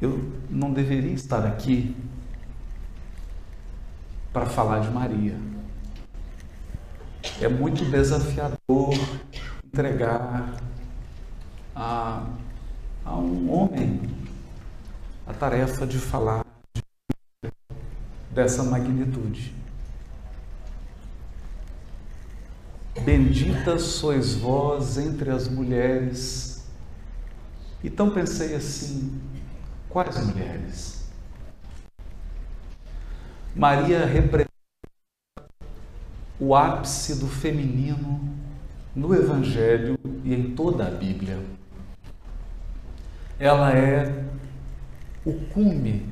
[0.00, 1.96] eu não deveria estar aqui
[4.32, 5.34] para falar de Maria.
[7.40, 8.94] É muito desafiador
[9.64, 10.56] entregar
[11.74, 12.26] a,
[13.04, 14.00] a um homem
[15.26, 16.44] a tarefa de falar
[17.42, 17.50] de,
[18.30, 19.54] dessa magnitude.
[23.02, 26.66] Bendita sois vós entre as mulheres.
[27.82, 29.20] Então pensei assim:
[29.96, 31.06] quais mulheres?
[33.54, 34.50] Maria representa
[36.38, 38.20] o ápice do feminino
[38.94, 41.42] no Evangelho e em toda a Bíblia.
[43.38, 44.22] Ela é
[45.24, 46.06] o cume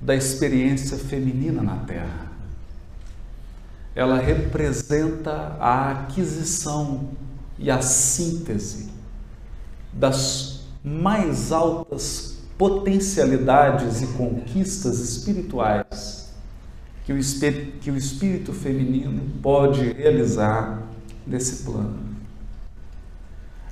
[0.00, 2.30] da experiência feminina na Terra.
[3.92, 7.10] Ela representa a aquisição
[7.58, 8.92] e a síntese
[9.92, 16.32] das mais altas potencialidades e conquistas espirituais
[17.04, 20.82] que o, espírito, que o espírito feminino pode realizar
[21.26, 21.98] nesse plano.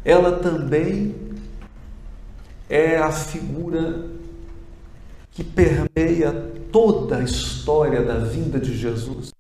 [0.05, 1.15] Ela também
[2.69, 4.07] é a figura
[5.31, 6.33] que permeia
[6.71, 9.33] toda a história da vinda de Jesus,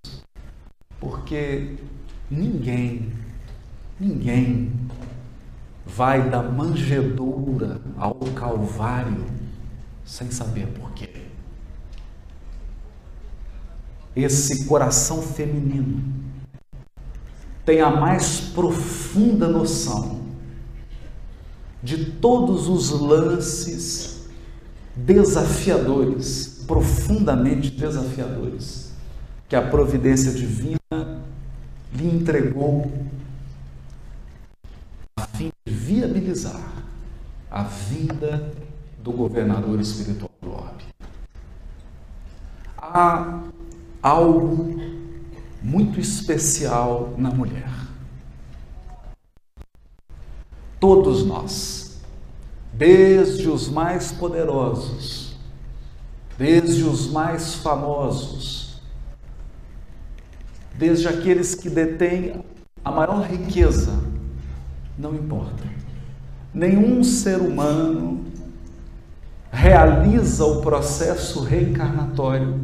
[0.98, 1.76] porque
[2.30, 3.12] ninguém,
[4.00, 4.72] ninguém
[5.96, 9.24] vai da manjedoura ao Calvário
[10.04, 11.22] sem saber porquê
[14.14, 16.02] esse coração feminino
[17.64, 20.20] tem a mais profunda noção
[21.82, 24.26] de todos os lances
[24.94, 28.92] desafiadores, profundamente desafiadores,
[29.48, 30.78] que a providência divina
[31.92, 32.92] lhe entregou
[35.92, 36.72] viabilizar
[37.50, 38.50] a vinda
[38.98, 40.84] do governador espiritual do orbe.
[42.78, 43.42] A
[44.02, 44.80] algo
[45.62, 47.70] muito especial na mulher.
[50.80, 52.00] Todos nós,
[52.72, 55.36] desde os mais poderosos,
[56.38, 58.80] desde os mais famosos,
[60.74, 62.42] desde aqueles que detêm
[62.84, 63.92] a maior riqueza,
[64.98, 65.81] não importa.
[66.54, 68.26] Nenhum ser humano
[69.50, 72.60] realiza o processo reencarnatório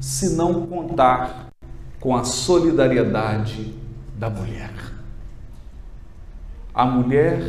[0.00, 1.48] se não contar
[2.00, 3.72] com a solidariedade
[4.18, 4.72] da mulher.
[6.74, 7.40] A mulher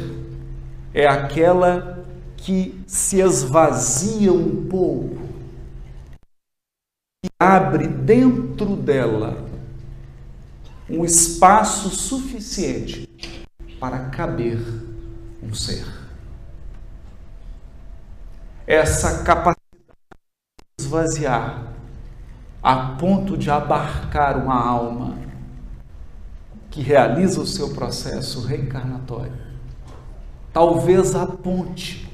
[0.94, 2.06] é aquela
[2.38, 5.22] que se esvazia um pouco
[7.26, 9.48] e abre dentro dela
[10.88, 13.08] um espaço suficiente
[13.80, 14.60] para caber
[15.42, 15.86] um ser.
[18.66, 19.58] Essa capacidade
[20.78, 21.74] de esvaziar
[22.62, 25.18] a ponto de abarcar uma alma
[26.70, 29.34] que realiza o seu processo reencarnatório.
[30.54, 32.10] Talvez aponte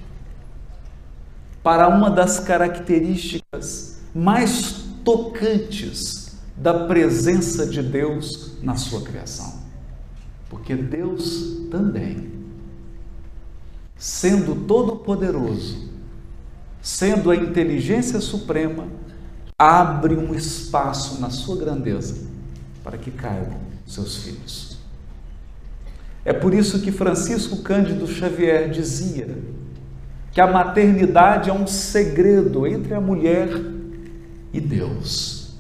[1.62, 9.62] para uma das características mais tocantes da presença de Deus na sua criação.
[10.50, 12.37] Porque Deus também,
[13.98, 15.90] sendo todo-poderoso,
[16.82, 18.88] sendo a inteligência suprema,
[19.58, 22.28] abre um espaço na sua grandeza
[22.84, 24.78] para que caibam seus filhos.
[26.24, 29.38] É por isso que Francisco Cândido Xavier dizia
[30.32, 33.50] que a maternidade é um segredo entre a mulher
[34.54, 35.56] e Deus.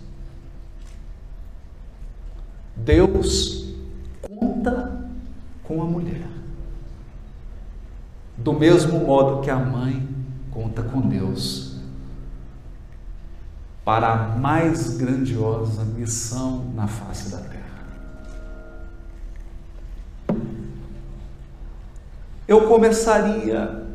[2.75, 3.73] Deus
[4.21, 5.09] conta
[5.63, 6.36] com a mulher.
[8.47, 10.07] Do mesmo modo que a mãe
[10.51, 11.75] conta com Deus
[13.83, 17.83] para a mais grandiosa missão na face da terra.
[22.47, 23.85] Eu começaria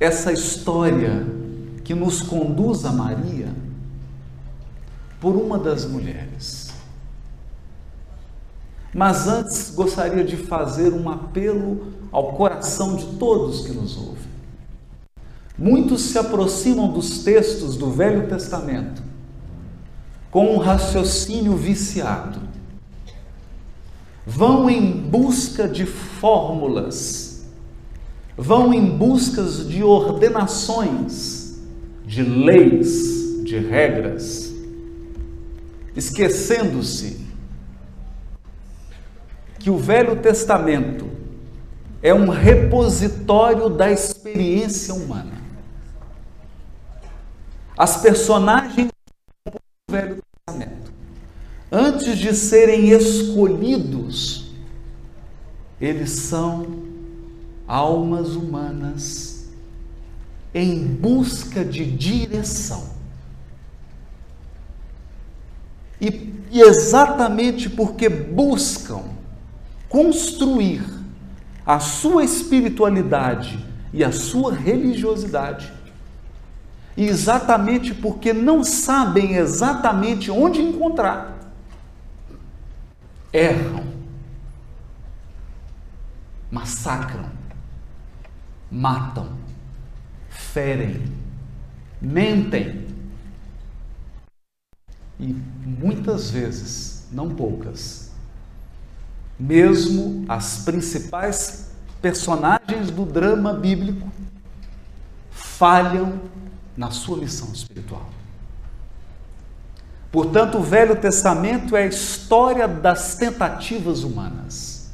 [0.00, 1.26] essa história
[1.84, 3.50] que nos conduz a Maria
[5.20, 6.65] por uma das mulheres.
[8.96, 14.24] Mas antes gostaria de fazer um apelo ao coração de todos que nos ouvem.
[15.58, 19.02] Muitos se aproximam dos textos do Velho Testamento
[20.30, 22.40] com um raciocínio viciado.
[24.26, 27.44] Vão em busca de fórmulas,
[28.34, 31.58] vão em busca de ordenações,
[32.06, 34.54] de leis, de regras,
[35.94, 37.25] esquecendo-se
[39.66, 41.10] que o Velho Testamento
[42.00, 45.32] é um repositório da experiência humana.
[47.76, 48.92] as personagens
[49.44, 49.58] do
[49.90, 50.92] Velho Testamento,
[51.72, 54.52] antes de serem escolhidos,
[55.80, 56.84] eles são
[57.66, 59.48] almas humanas
[60.54, 62.88] em busca de direção.
[66.00, 69.15] E, e exatamente porque buscam
[69.88, 70.84] construir
[71.64, 75.72] a sua espiritualidade e a sua religiosidade,
[76.96, 81.36] e exatamente porque não sabem exatamente onde encontrar,
[83.32, 83.84] erram,
[86.50, 87.30] massacram,
[88.70, 89.28] matam,
[90.30, 91.02] ferem,
[92.00, 92.86] mentem.
[95.18, 95.34] E
[95.64, 98.05] muitas vezes, não poucas,
[99.38, 104.08] mesmo as principais personagens do drama bíblico
[105.30, 106.20] falham
[106.76, 108.06] na sua missão espiritual.
[110.10, 114.90] Portanto, o Velho Testamento é a história das tentativas humanas.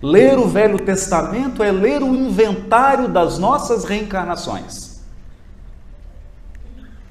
[0.00, 5.00] Ler o Velho Testamento é ler o inventário das nossas reencarnações.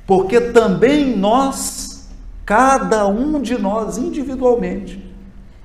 [0.07, 2.09] Porque também nós,
[2.45, 5.06] cada um de nós individualmente,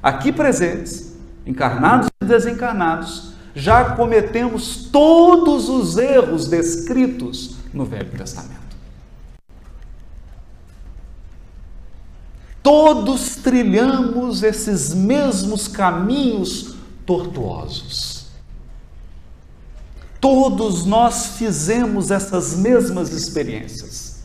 [0.03, 1.15] aqui presentes,
[1.47, 8.63] encarnados e desencarnados, já cometemos todos os erros descritos no Velho Testamento.
[12.63, 18.27] Todos trilhamos esses mesmos caminhos tortuosos.
[20.21, 24.23] Todos nós fizemos essas mesmas experiências.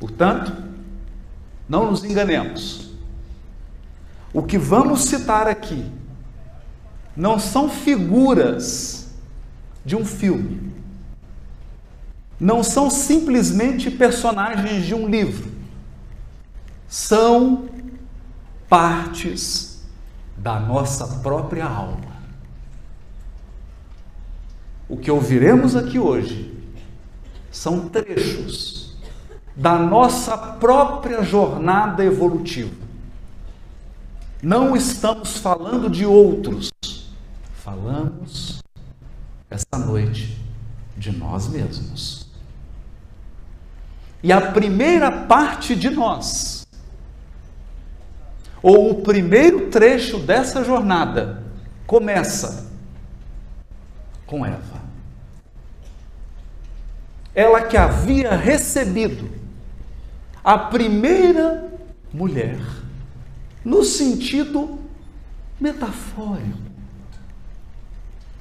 [0.00, 0.50] Portanto,
[1.68, 2.87] não nos enganemos.
[4.32, 5.90] O que vamos citar aqui
[7.16, 9.08] não são figuras
[9.84, 10.68] de um filme
[12.40, 15.50] não são simplesmente personagens de um livro,
[16.86, 17.68] são
[18.68, 19.84] partes
[20.36, 22.18] da nossa própria alma.
[24.88, 26.56] O que ouviremos aqui hoje
[27.50, 28.96] são trechos
[29.54, 32.87] da nossa própria jornada evolutiva.
[34.42, 36.70] Não estamos falando de outros,
[37.54, 38.62] falamos
[39.50, 40.40] esta noite
[40.96, 42.28] de nós mesmos.
[44.22, 46.66] E a primeira parte de nós,
[48.62, 51.42] ou o primeiro trecho dessa jornada,
[51.84, 52.68] começa
[54.26, 54.78] com Eva.
[57.34, 59.30] Ela que havia recebido
[60.44, 61.72] a primeira
[62.12, 62.58] mulher,
[63.64, 64.78] no sentido
[65.60, 66.58] metafórico,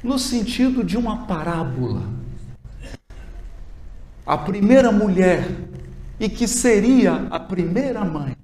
[0.04, 2.04] no sentido de uma parábola.
[4.25, 5.48] A primeira mulher
[6.19, 8.36] e que seria a primeira mãe,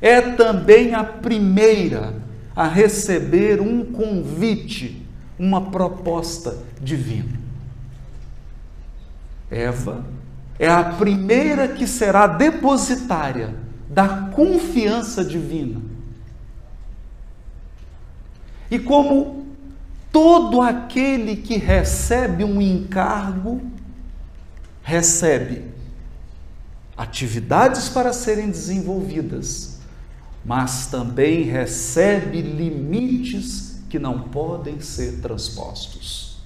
[0.00, 2.14] é também a primeira
[2.54, 5.06] a receber um convite,
[5.38, 7.38] uma proposta divina.
[9.50, 10.04] Eva
[10.58, 13.54] é a primeira que será depositária
[13.98, 15.80] da confiança divina.
[18.70, 19.44] E como
[20.12, 23.60] todo aquele que recebe um encargo,
[24.84, 25.64] recebe
[26.96, 29.80] atividades para serem desenvolvidas,
[30.44, 36.38] mas também recebe limites que não podem ser transpostos.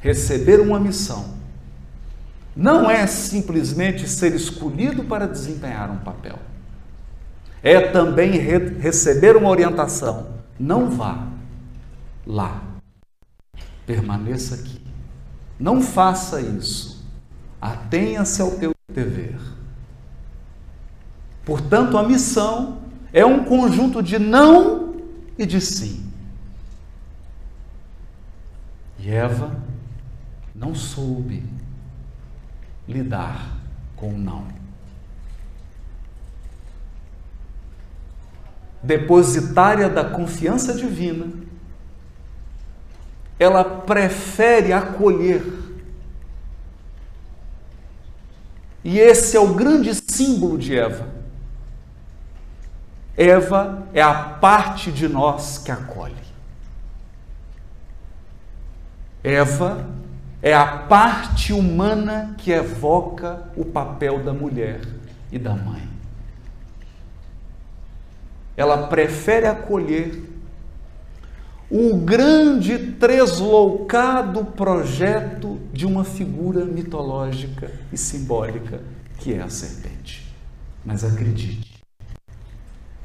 [0.00, 1.37] Receber uma missão
[2.58, 6.38] não é simplesmente ser escolhido para desempenhar um papel.
[7.62, 10.26] É também re receber uma orientação.
[10.58, 11.28] Não vá
[12.26, 12.62] lá.
[13.86, 14.82] Permaneça aqui.
[15.58, 16.98] Não faça isso
[17.60, 19.38] Atenha-se ao teu dever.
[21.44, 24.94] Portanto, a missão é um conjunto de não
[25.36, 26.08] e de sim.
[28.98, 29.56] E Eva
[30.54, 31.42] não soube
[32.88, 33.56] lidar
[33.94, 34.46] com o não.
[38.82, 41.26] Depositária da confiança divina,
[43.38, 45.68] ela prefere acolher
[48.88, 51.06] E esse é o grande símbolo de Eva.
[53.16, 56.14] Eva é a parte de nós que acolhe.
[59.22, 59.84] Eva
[60.40, 64.80] é a parte humana que evoca o papel da mulher
[65.32, 65.82] e da mãe.
[68.56, 70.22] Ela prefere acolher
[71.70, 78.80] o grande tresloucado projeto de uma figura mitológica e simbólica
[79.18, 80.34] que é a serpente.
[80.84, 81.82] Mas acredite,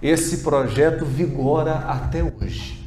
[0.01, 2.82] esse projeto vigora até hoje.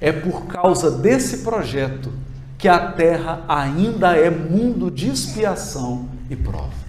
[0.00, 2.12] É por causa desse projeto
[2.58, 6.86] que a terra ainda é mundo de expiação e prova.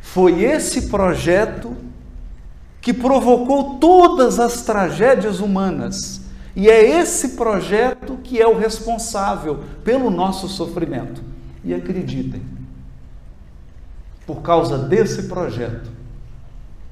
[0.00, 1.76] Foi esse projeto
[2.80, 6.20] que provocou todas as tragédias humanas.
[6.54, 11.22] E é esse projeto que é o responsável pelo nosso sofrimento.
[11.64, 12.42] E acreditem,
[14.26, 15.90] por causa desse projeto,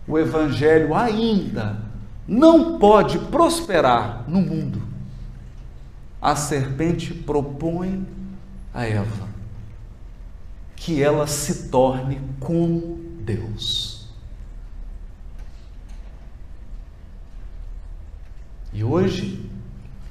[0.08, 1.76] o Evangelho ainda
[2.26, 4.80] não pode prosperar no mundo.
[6.20, 8.06] A serpente propõe
[8.72, 9.28] a Eva
[10.76, 14.08] que ela se torne como Deus.
[18.72, 19.48] E hoje,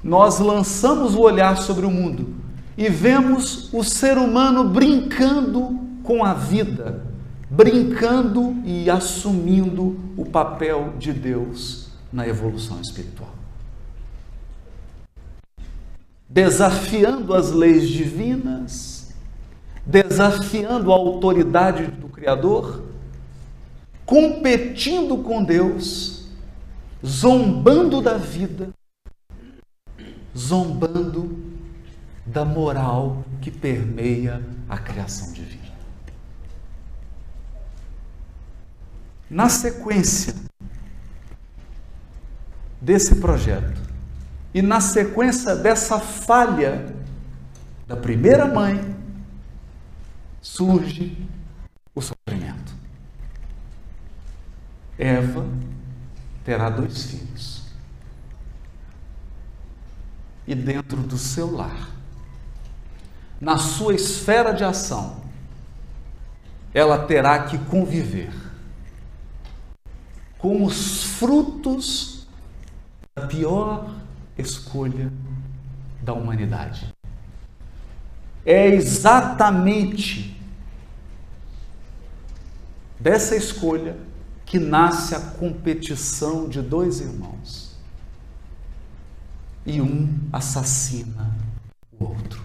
[0.02, 2.34] nós lançamos o olhar sobre o mundo
[2.76, 7.04] e vemos o ser humano brincando com a vida,
[7.50, 11.81] brincando e assumindo o papel de Deus
[12.12, 13.34] na evolução espiritual.
[16.28, 19.12] Desafiando as leis divinas,
[19.84, 22.84] desafiando a autoridade do Criador,
[24.04, 26.22] competindo com Deus
[27.04, 28.70] zombando da vida,
[30.36, 31.52] zombando
[32.24, 35.62] da moral que permeia a criação divina.
[39.28, 40.34] Na sequência
[42.82, 43.80] desse projeto
[44.52, 46.94] e na sequência dessa falha
[47.86, 48.96] da primeira mãe,
[50.40, 51.16] surge
[51.94, 52.74] o sofrimento.
[54.98, 55.46] Eva
[56.44, 57.62] terá dois filhos.
[60.44, 61.88] E dentro do seu lar,
[63.40, 65.22] na sua esfera de ação,
[66.74, 68.32] ela terá que conviver
[70.36, 72.11] com os frutos
[73.14, 73.90] da pior
[74.38, 75.12] escolha
[76.02, 76.92] da humanidade.
[78.44, 80.36] É exatamente
[82.98, 83.96] dessa escolha
[84.46, 87.76] que nasce a competição de dois irmãos.
[89.64, 91.36] E um assassina
[91.98, 92.42] o outro.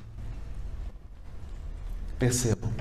[2.19, 2.71] Percebam,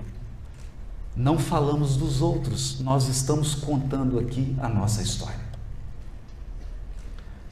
[1.14, 5.45] não falamos dos outros, nós estamos contando aqui a nossa história.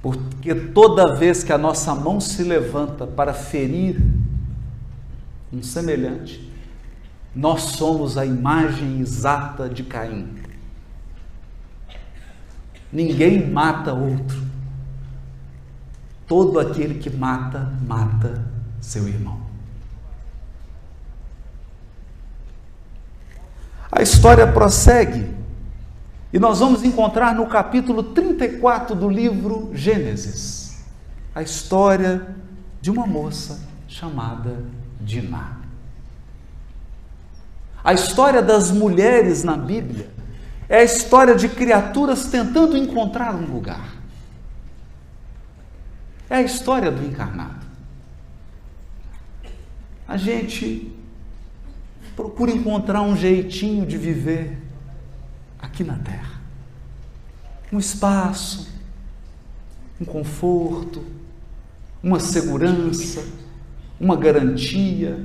[0.05, 3.99] Porque toda vez que a nossa mão se levanta para ferir
[5.51, 6.53] um semelhante,
[7.35, 10.29] nós somos a imagem exata de Caim.
[12.93, 14.37] Ninguém mata outro.
[16.27, 18.45] Todo aquele que mata, mata
[18.83, 19.41] seu irmão.
[23.91, 25.34] A história prossegue
[26.35, 30.85] e nós vamos encontrar no capítulo 34 do livro Gênesis
[31.33, 32.35] a história
[32.81, 34.65] de uma moça chamada
[35.01, 35.59] Diná.
[37.85, 40.11] A história das mulheres na Bíblia
[40.69, 43.95] é a história de criaturas tentando encontrar um lugar.
[46.29, 47.65] É a história do encarnado.
[50.09, 50.93] A gente
[52.17, 54.64] procura encontrar um jeitinho de viver
[55.65, 56.41] aqui na Terra.
[57.73, 58.69] Um espaço,
[60.01, 61.05] um conforto,
[62.03, 63.25] uma segurança,
[63.99, 65.25] uma garantia.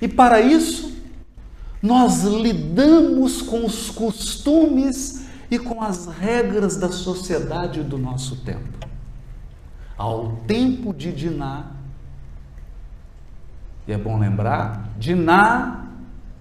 [0.00, 0.96] E para isso,
[1.82, 8.86] nós lidamos com os costumes e com as regras da sociedade do nosso tempo.
[9.96, 11.72] Ao tempo de Diná,
[13.86, 15.86] e é bom lembrar, Diná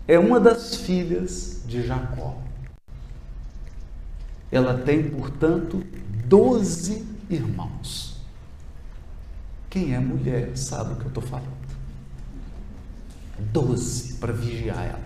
[0.08, 2.42] é uma das filhas de Jacó.
[4.52, 5.84] Ela tem, portanto,
[6.26, 8.18] doze irmãos.
[9.70, 11.68] Quem é mulher sabe o que eu estou falando.
[13.52, 15.06] Doze para vigiar ela.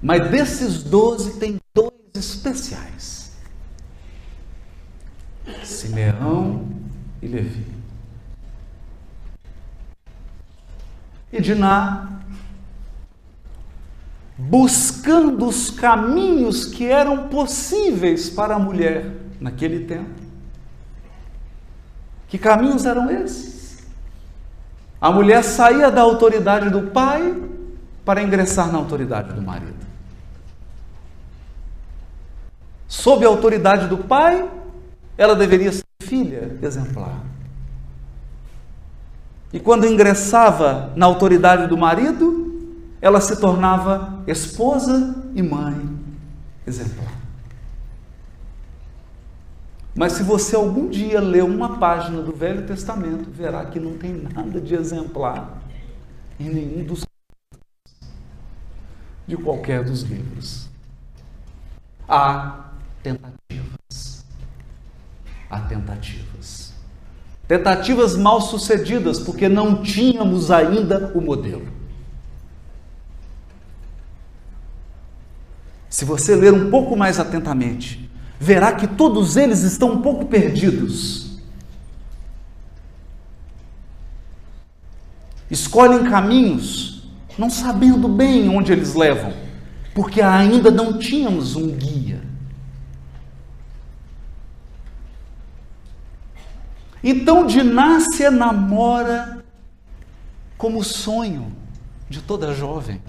[0.00, 3.32] Mas desses doze tem dois especiais:
[5.64, 6.68] Simeão
[7.22, 7.74] e Levi.
[11.32, 12.20] E Diná,
[14.36, 20.22] buscando os caminhos que eram possíveis para a mulher naquele tempo.
[22.28, 23.86] Que caminhos eram esses?
[25.00, 27.42] A mulher saía da autoridade do pai
[28.04, 29.84] para ingressar na autoridade do marido.
[32.94, 34.48] sob a autoridade do pai,
[35.18, 37.20] ela deveria ser filha exemplar.
[39.52, 42.53] E quando ingressava na autoridade do marido,
[43.04, 45.94] ela se tornava esposa e mãe
[46.66, 47.12] exemplar.
[49.94, 54.14] Mas se você algum dia ler uma página do Velho Testamento, verá que não tem
[54.14, 55.62] nada de exemplar
[56.40, 57.04] em nenhum dos
[59.26, 60.70] de qualquer dos livros.
[62.08, 62.70] Há
[63.02, 64.24] tentativas.
[65.50, 66.72] Há tentativas.
[67.46, 71.83] Tentativas mal sucedidas, porque não tínhamos ainda o modelo.
[75.94, 81.38] Se você ler um pouco mais atentamente, verá que todos eles estão um pouco perdidos.
[85.48, 87.08] Escolhem caminhos
[87.38, 89.32] não sabendo bem onde eles levam,
[89.94, 92.20] porque ainda não tínhamos um guia.
[97.04, 99.44] Então Dinácia namora
[100.58, 101.52] como sonho
[102.08, 103.00] de toda jovem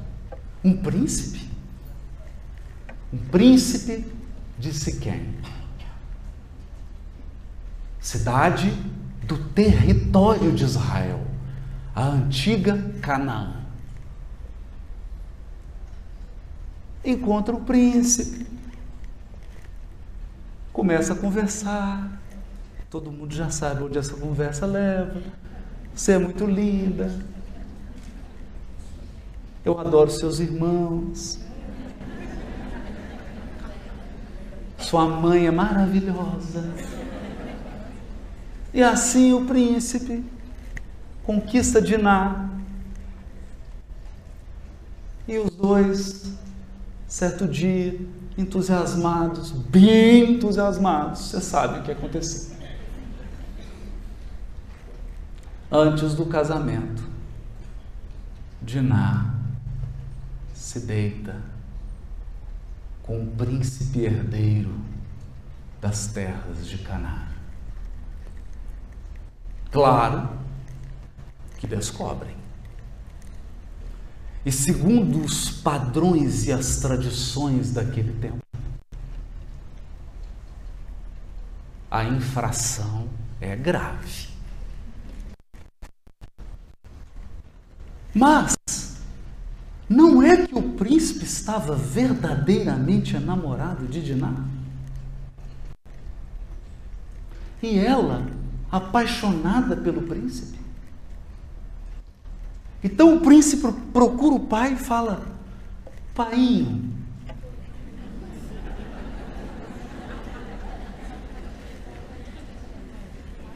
[0.64, 1.45] um príncipe.
[3.16, 4.06] Um príncipe
[4.60, 5.34] de Siquém.
[7.98, 8.70] Cidade
[9.24, 11.26] do território de Israel,
[11.96, 13.62] a antiga Canaã.
[17.06, 18.46] Encontra o príncipe,
[20.74, 22.20] começa a conversar,
[22.90, 25.22] todo mundo já sabe onde essa conversa leva.
[25.96, 27.10] Você é muito linda.
[29.64, 31.45] Eu adoro seus irmãos.
[34.78, 36.64] Sua mãe é maravilhosa.
[38.74, 40.24] E assim o príncipe
[41.24, 42.50] conquista Diná.
[45.28, 46.32] E os dois,
[47.08, 48.00] certo dia,
[48.38, 52.56] entusiasmados, bem entusiasmados, você sabe o que aconteceu.
[55.72, 57.04] Antes do casamento,
[58.62, 59.34] Diná
[60.54, 61.55] se deita
[63.06, 64.74] com o príncipe herdeiro
[65.80, 67.28] das terras de Canaã.
[69.72, 70.28] Claro
[71.60, 72.36] que descobrem.
[74.44, 78.40] E segundo os padrões e as tradições daquele tempo,
[81.92, 83.08] a infração
[83.40, 84.30] é grave.
[88.16, 88.56] Mas
[90.56, 94.34] que o príncipe estava verdadeiramente enamorado de Diná?
[97.62, 98.26] E ela,
[98.72, 100.58] apaixonada pelo príncipe?
[102.82, 105.26] Então o príncipe procura o pai e fala:
[106.14, 106.90] Painho,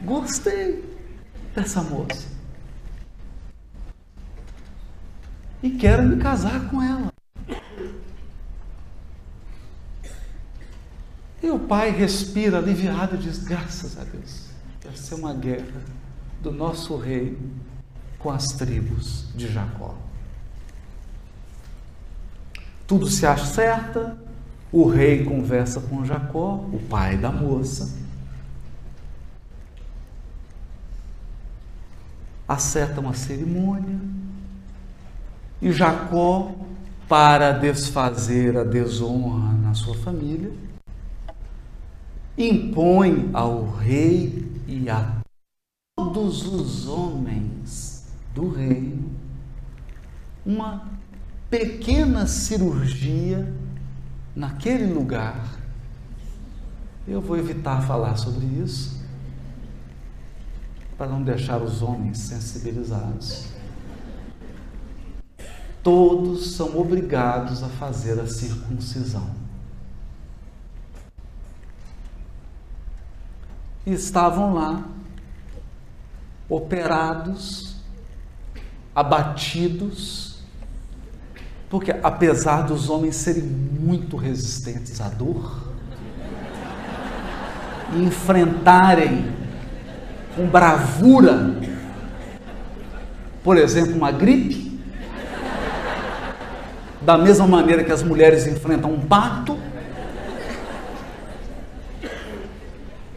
[0.04, 0.84] gostei
[1.56, 2.39] dessa moça.
[5.62, 7.12] E quero me casar com ela.
[11.42, 14.46] E o pai respira aliviado e diz: graças a Deus,
[14.84, 15.82] vai ser uma guerra
[16.42, 17.38] do nosso rei
[18.18, 19.96] com as tribos de Jacó.
[22.86, 24.18] Tudo se acerta,
[24.72, 27.98] o rei conversa com Jacó, o pai da moça.
[32.48, 34.00] Acerta uma cerimônia,
[35.62, 36.54] e Jacó,
[37.08, 40.52] para desfazer a desonra na sua família,
[42.38, 45.18] impõe ao rei e a
[45.98, 49.10] todos os homens do reino
[50.46, 50.88] uma
[51.50, 53.54] pequena cirurgia
[54.36, 55.60] naquele lugar.
[57.08, 59.04] Eu vou evitar falar sobre isso
[60.98, 63.59] para não deixar os homens sensibilizados
[65.84, 69.30] todos são obrigados a fazer a circuncisão.
[73.86, 74.84] E estavam lá,
[76.48, 77.76] operados,
[78.94, 80.40] abatidos,
[81.70, 85.70] porque apesar dos homens serem muito resistentes à dor,
[87.94, 89.32] e enfrentarem
[90.36, 91.56] com bravura,
[93.44, 94.69] por exemplo, uma gripe,
[97.02, 99.58] da mesma maneira que as mulheres enfrentam um parto,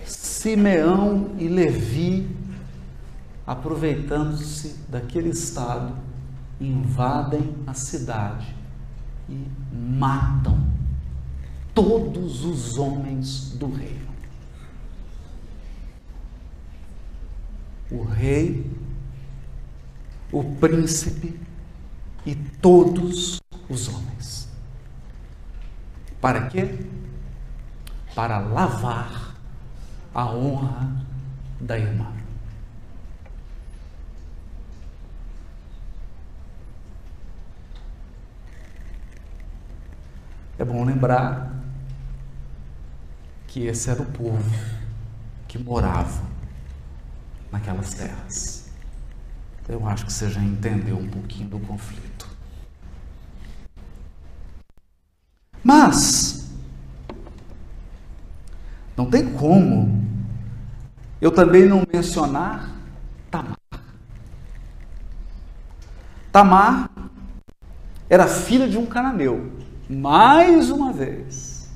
[0.04, 2.28] Simeão e Levi,
[3.46, 5.94] aproveitando-se daquele estado,
[6.60, 8.54] invadem a cidade
[9.28, 10.64] e matam
[11.74, 14.12] todos os homens do reino.
[17.90, 18.70] O rei,
[20.30, 21.38] o príncipe
[22.24, 23.41] e todos
[23.72, 24.48] os homens.
[26.20, 26.78] Para quê?
[28.14, 29.34] Para lavar
[30.14, 31.04] a honra
[31.60, 32.12] da irmã.
[40.58, 41.50] É bom lembrar
[43.48, 44.50] que esse era o povo
[45.48, 46.22] que morava
[47.50, 48.70] naquelas terras.
[49.68, 52.11] Eu acho que você já entendeu um pouquinho do conflito.
[55.64, 56.50] Mas,
[58.96, 60.02] não tem como
[61.20, 62.68] eu também não mencionar
[63.30, 63.56] Tamar.
[66.32, 66.90] Tamar
[68.10, 69.52] era filha de um cananeu
[69.88, 71.70] mais uma vez,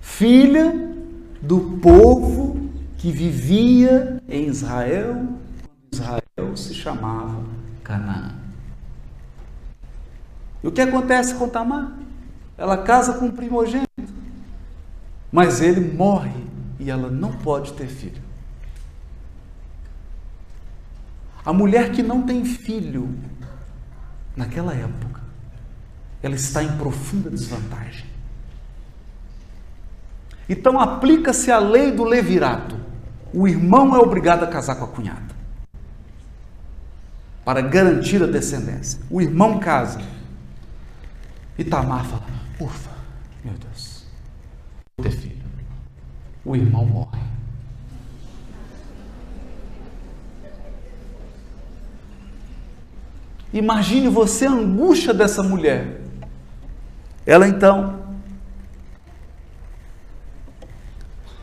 [0.00, 0.72] filha
[1.42, 5.26] do povo que vivia em Israel,
[5.92, 7.42] Israel se chamava
[7.82, 8.47] Canaã.
[10.62, 11.92] E o que acontece com Tamar?
[12.56, 13.88] Ela casa com um primogênito,
[15.30, 16.44] mas ele morre
[16.78, 18.22] e ela não pode ter filho.
[21.44, 23.08] A mulher que não tem filho,
[24.36, 25.20] naquela época,
[26.22, 28.06] ela está em profunda desvantagem.
[30.48, 32.76] Então aplica-se a lei do levirato.
[33.32, 35.38] O irmão é obrigado a casar com a cunhada
[37.44, 39.00] para garantir a descendência.
[39.10, 40.00] O irmão casa.
[41.58, 42.22] E Tamar fala:
[42.60, 42.90] Ufa,
[43.44, 44.06] meu Deus,
[44.96, 45.44] vou ter filho.
[46.44, 47.20] O irmão morre.
[53.52, 56.00] Imagine você a angústia dessa mulher.
[57.26, 58.16] Ela então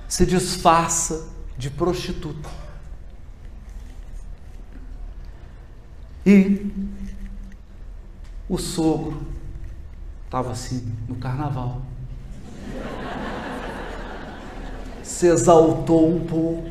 [0.07, 2.49] se disfarça de prostituta.
[6.25, 6.71] E
[8.47, 9.34] o sogro
[10.35, 11.81] estava assim no carnaval.
[15.01, 16.69] Se exaltou um pouco.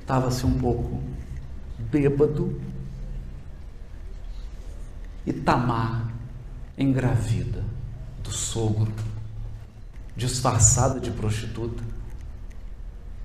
[0.00, 1.00] Estava-se um pouco
[1.78, 2.60] bêbado
[5.24, 6.12] e Tamar
[6.76, 7.64] engravida
[8.24, 8.92] do sogro,
[10.16, 11.82] disfarçada de prostituta.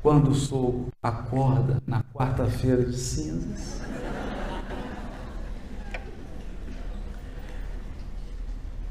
[0.01, 3.81] Quando o sogro acorda na quarta-feira de cinzas,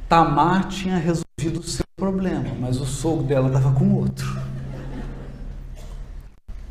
[0.09, 4.27] Tamar tinha resolvido o seu problema, mas o sogro dela estava com outro.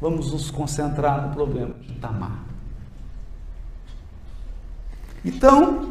[0.02, 2.44] Vamos nos concentrar no problema de Tamar.
[5.24, 5.90] Então,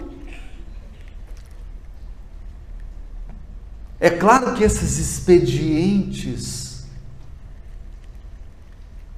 [3.98, 6.86] É claro que esses expedientes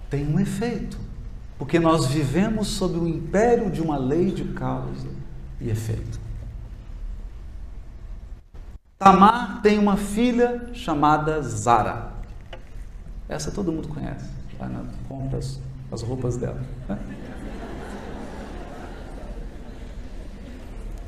[0.08, 0.96] têm um efeito,
[1.58, 5.08] porque nós vivemos sob o império de uma lei de causa
[5.60, 6.27] e efeito.
[8.98, 12.10] Tamar tem uma filha chamada Zara.
[13.28, 14.28] Essa todo mundo conhece.
[14.58, 15.60] Vai na compra as,
[15.92, 16.60] as roupas dela.
[16.88, 16.98] Né?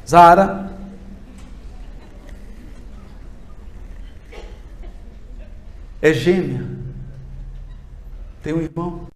[0.07, 0.71] Zara
[6.01, 6.67] é gêmea,
[8.43, 9.09] tem um irmão.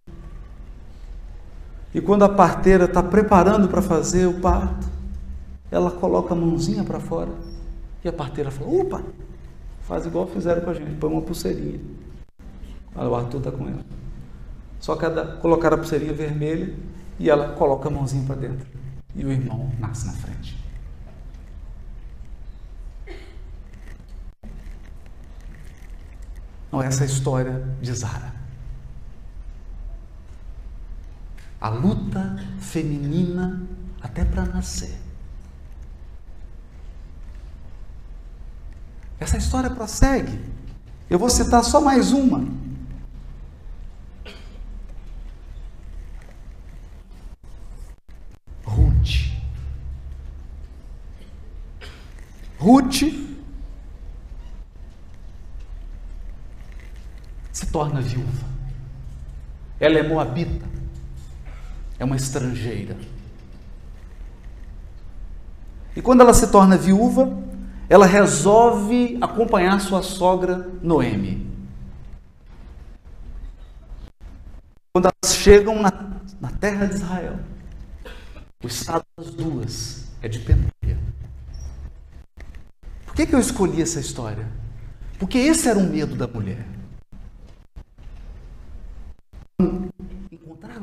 [1.93, 4.87] E quando a parteira está preparando para fazer o parto,
[5.71, 7.31] ela coloca a mãozinha para fora
[8.05, 9.03] e a parteira fala: opa,
[9.81, 11.79] faz igual fizeram com a gente, põe uma pulseirinha.
[12.95, 13.83] Olha, o Arthur está com ela.
[14.79, 15.05] Só que
[15.41, 16.73] colocar a pulseirinha vermelha
[17.19, 18.67] e ela coloca a mãozinha para dentro.
[19.15, 20.55] E o irmão nasce na frente.
[26.71, 28.35] Não, essa é a história de Zara.
[31.59, 33.63] A luta feminina
[34.01, 35.04] até para nascer.
[39.19, 40.39] Essa história prossegue.
[41.09, 42.45] Eu vou citar só mais uma.
[48.63, 49.31] Ruth.
[52.57, 53.03] Ruth
[57.51, 58.45] se torna viúva.
[59.79, 60.65] Ela é moabita,
[61.99, 62.97] é uma estrangeira.
[65.95, 67.44] E quando ela se torna viúva,
[67.89, 71.45] ela resolve acompanhar sua sogra Noemi.
[74.93, 75.91] Quando elas chegam na,
[76.39, 77.39] na terra de Israel,
[78.63, 80.97] o estado das duas é de penúria.
[83.05, 84.47] Por que, que eu escolhi essa história?
[85.19, 86.65] Porque esse era o medo da mulher.
[90.31, 90.81] Encontrar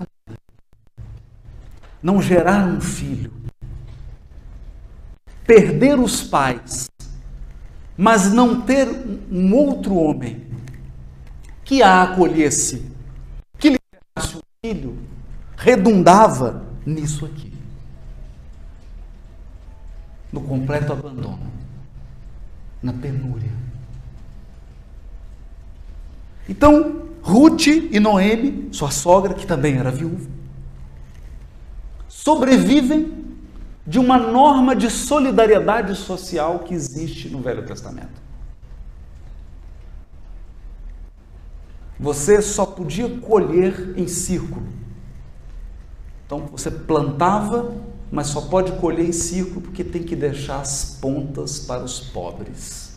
[2.02, 3.32] não gerar um filho,
[5.46, 6.90] perder os pais,
[7.96, 8.88] mas não ter
[9.30, 10.46] um outro homem
[11.64, 12.90] que a acolhesse,
[13.58, 13.78] que lhe
[14.16, 14.98] desse um filho,
[15.56, 17.52] redundava nisso aqui
[20.32, 21.52] no completo abandono,
[22.82, 23.50] na penúria.
[26.48, 30.28] Então, Ruth e Noemi, sua sogra, que também era viúva,
[32.08, 33.21] sobrevivem
[33.86, 38.22] de uma norma de solidariedade social que existe no Velho Testamento.
[41.98, 44.66] Você só podia colher em círculo.
[46.26, 47.74] Então você plantava,
[48.10, 52.92] mas só pode colher em círculo porque tem que deixar as pontas para os pobres.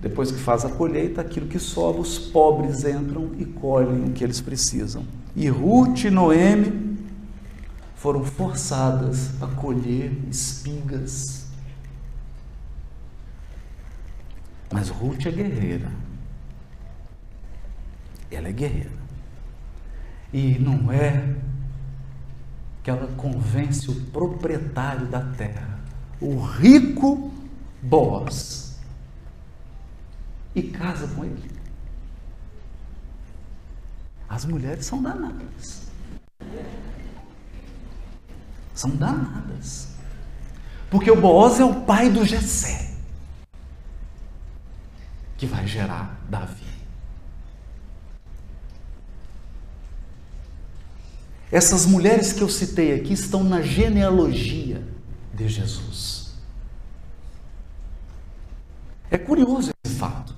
[0.00, 4.22] Depois que faz a colheita, aquilo que sobra, os pobres entram e colhem o que
[4.22, 5.04] eles precisam.
[5.34, 6.95] E Ruth e Noemi
[7.96, 11.46] foram forçadas a colher espigas.
[14.72, 15.90] Mas Ruth é guerreira.
[18.30, 18.92] Ela é guerreira.
[20.32, 21.34] E não é
[22.82, 25.80] que ela convence o proprietário da terra,
[26.20, 27.32] o rico
[27.82, 28.78] Boaz
[30.54, 31.50] e casa com ele.
[34.28, 35.86] As mulheres são danadas.
[38.76, 39.88] São danadas.
[40.90, 42.92] Porque o Boaz é o pai do Jessé,
[45.36, 46.64] que vai gerar Davi.
[51.50, 54.82] Essas mulheres que eu citei aqui estão na genealogia
[55.32, 56.34] de Jesus.
[59.10, 60.34] É curioso esse fato.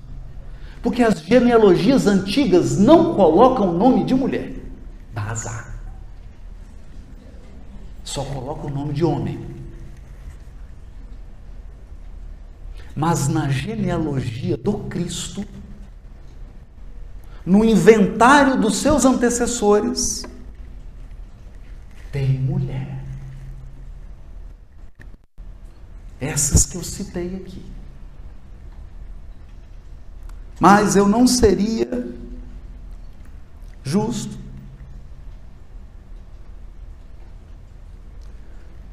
[0.81, 4.53] Porque as genealogias antigas não colocam o nome de mulher.
[5.13, 5.68] Dá azar.
[8.09, 9.39] Só coloca o nome de homem.
[12.95, 15.45] Mas na genealogia do Cristo,
[17.45, 20.25] no inventário dos seus antecessores,
[22.11, 23.05] tem mulher.
[26.19, 27.63] Essas que eu citei aqui.
[30.59, 32.11] Mas eu não seria
[33.83, 34.48] justo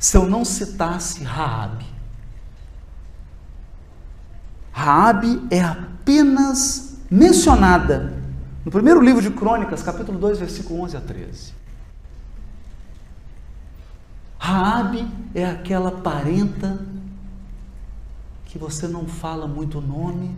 [0.06, 1.84] se eu não citasse Raabe.
[4.70, 8.16] Raabe é apenas mencionada
[8.64, 11.52] no primeiro livro de Crônicas, capítulo 2, versículo 11 a 13.
[14.38, 16.78] Raabe é aquela parenta
[18.44, 20.36] que você não fala muito o nome,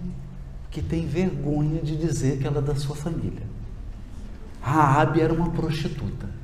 [0.70, 3.46] que tem vergonha de dizer que ela é da sua família.
[4.62, 6.37] Raabe era uma prostituta.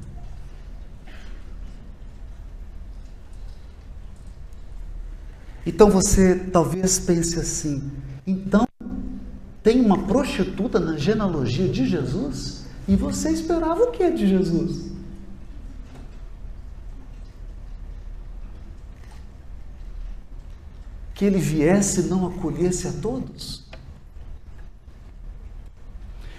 [5.66, 7.90] Então você talvez pense assim:
[8.27, 8.66] então
[9.62, 12.64] tem uma prostituta na genealogia de Jesus?
[12.87, 14.92] E você esperava o que de Jesus?
[21.14, 23.64] Que ele viesse e não acolhesse a todos?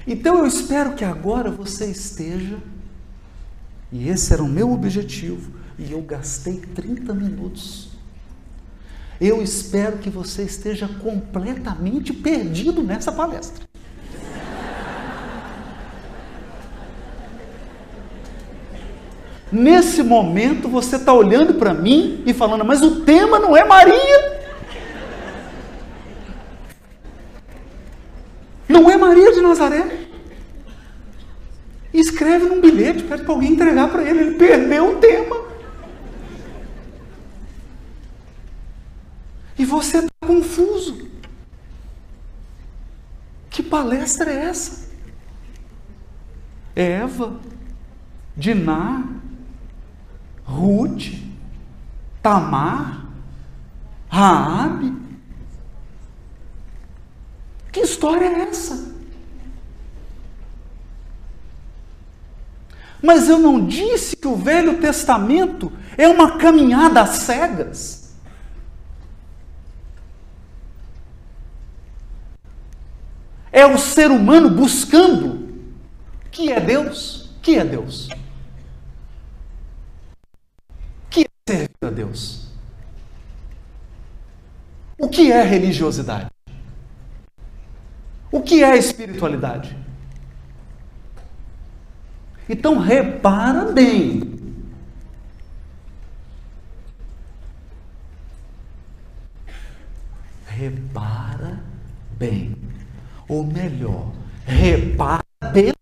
[0.06, 2.60] Então eu espero que agora você esteja,
[3.92, 7.95] e esse era o meu objetivo, e eu gastei 30 minutos.
[9.20, 13.66] Eu espero que você esteja completamente perdido nessa palestra.
[19.52, 24.42] Nesse momento você está olhando para mim e falando, mas o tema não é Maria.
[28.68, 30.08] Não é Maria de Nazaré.
[31.94, 34.20] Escreve num bilhete, pede para alguém entregar para ele.
[34.20, 35.55] Ele perdeu o tema.
[39.76, 41.10] Você está confuso.
[43.50, 44.86] Que palestra é essa?
[46.74, 47.40] Eva,
[48.36, 49.04] Diná,
[50.46, 51.14] Ruth,
[52.22, 53.06] Tamar,
[54.08, 54.96] Raabe,
[57.72, 58.96] que história é essa?
[63.02, 68.05] Mas eu não disse que o Velho Testamento é uma caminhada às cegas.
[73.56, 75.48] É o ser humano buscando
[76.30, 78.10] que é Deus, que é Deus.
[81.10, 82.50] Que é servir a Deus.
[85.00, 86.28] O que é religiosidade?
[88.30, 89.74] O que é espiritualidade?
[92.50, 94.36] Então repara bem.
[100.46, 101.64] Repara
[102.20, 102.65] bem.
[103.28, 104.12] Ou melhor,
[104.46, 105.74] repara bem.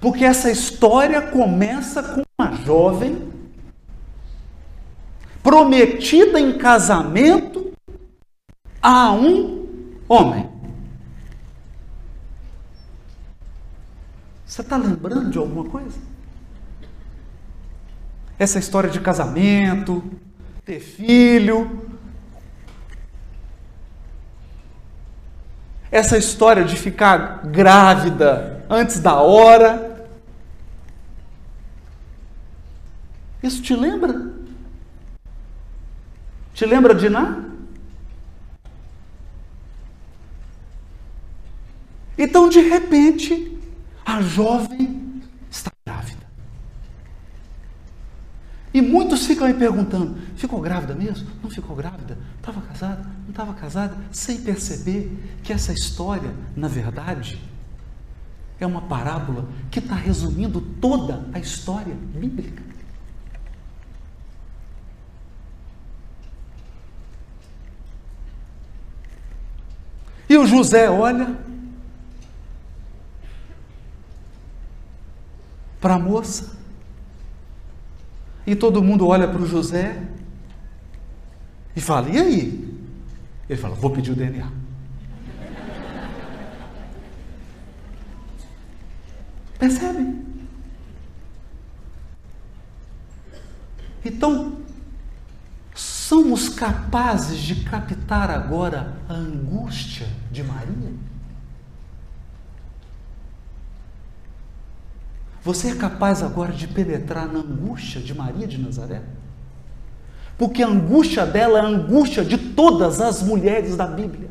[0.00, 3.32] Porque essa história começa com uma jovem
[5.42, 7.72] prometida em casamento
[8.82, 9.66] a um
[10.08, 10.48] homem.
[14.44, 15.98] Você está lembrando de alguma coisa?
[18.38, 20.02] Essa história de casamento,
[20.64, 21.95] ter filho,
[25.90, 30.06] essa história de ficar grávida antes da hora.
[33.42, 34.32] Isso te lembra?
[36.52, 37.44] Te lembra de Ná?
[42.18, 43.58] Então, de repente,
[44.04, 46.25] a jovem está grávida.
[48.76, 51.26] E muitos ficam aí perguntando: ficou grávida mesmo?
[51.42, 52.18] Não ficou grávida?
[52.36, 53.02] Estava casada?
[53.22, 53.96] Não estava casada?
[54.12, 57.42] Sem perceber que essa história, na verdade,
[58.60, 62.62] é uma parábola que está resumindo toda a história bíblica.
[70.28, 71.34] E o José olha
[75.80, 76.55] para a moça.
[78.46, 80.00] E todo mundo olha para o José
[81.74, 82.78] e fala: E aí?
[83.48, 84.48] Ele fala: Vou pedir o DNA.
[89.58, 90.24] Percebe?
[94.04, 94.58] Então,
[95.74, 101.05] somos capazes de captar agora a angústia de Maria?
[105.46, 109.00] Você é capaz agora de penetrar na angústia de Maria de Nazaré?
[110.36, 114.28] Porque a angústia dela é a angústia de todas as mulheres da Bíblia.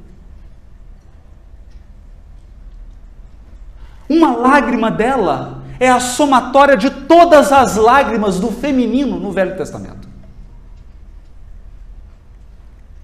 [4.10, 10.10] Uma lágrima dela é a somatória de todas as lágrimas do feminino no Velho Testamento.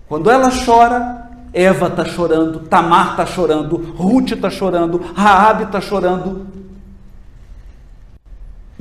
[0.09, 6.60] Quando ela chora, Eva está chorando, Tamar está chorando, Ruth está chorando, Raabe está chorando,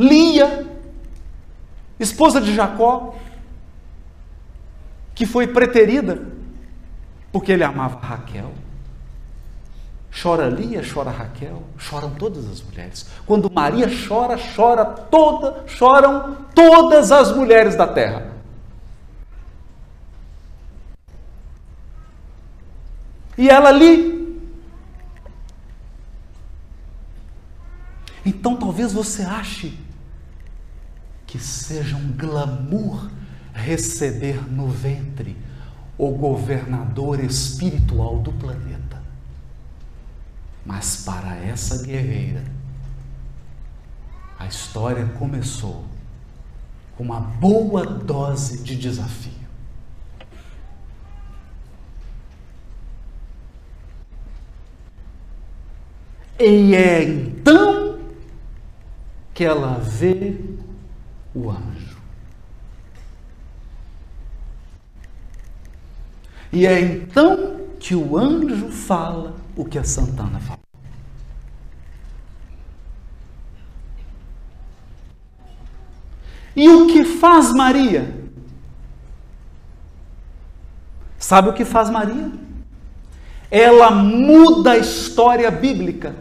[0.00, 0.66] Lia,
[1.98, 3.14] esposa de Jacó,
[5.14, 6.26] que foi preterida
[7.30, 8.50] porque ele amava Raquel.
[10.10, 13.06] Chora Lia, chora Raquel, choram todas as mulheres.
[13.26, 18.32] Quando Maria chora, chora toda, choram todas as mulheres da terra.
[23.36, 24.20] E ela ali
[28.24, 29.78] Então talvez você ache
[31.30, 33.08] que seja um glamour
[33.54, 35.36] receber no ventre
[35.96, 39.00] o governador espiritual do planeta.
[40.66, 42.42] Mas para essa guerreira,
[44.40, 45.84] a história começou
[46.96, 49.30] com uma boa dose de desafio.
[56.40, 58.00] E é então
[59.32, 60.36] que ela vê
[61.34, 61.98] o anjo.
[66.52, 70.58] E é então que o anjo fala o que a Santana fala.
[76.56, 78.20] E o que faz Maria?
[81.18, 82.30] Sabe o que faz Maria?
[83.50, 86.14] Ela muda a história bíblica.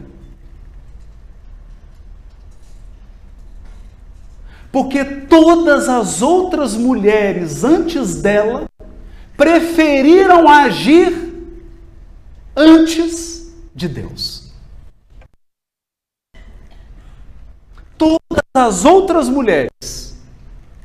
[4.72, 8.68] Porque todas as outras mulheres antes dela
[9.36, 11.12] preferiram agir
[12.54, 14.52] antes de Deus.
[17.98, 20.16] Todas as outras mulheres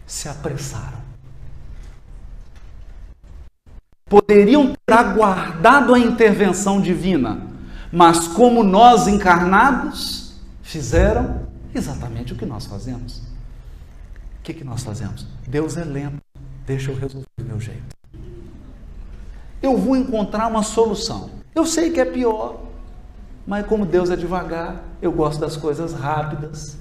[0.06, 0.96] se apressaram.
[4.10, 7.48] Poderiam ter aguardado a intervenção divina,
[7.92, 13.25] mas como nós encarnados, fizeram exatamente o que nós fazemos
[14.46, 15.28] que, que nós fazemos?
[15.48, 16.22] Deus é lento,
[16.66, 17.96] deixa eu resolver do meu jeito.
[19.62, 21.30] Eu vou encontrar uma solução.
[21.54, 22.62] Eu sei que é pior,
[23.48, 26.78] mas como Deus é devagar, eu gosto das coisas rápidas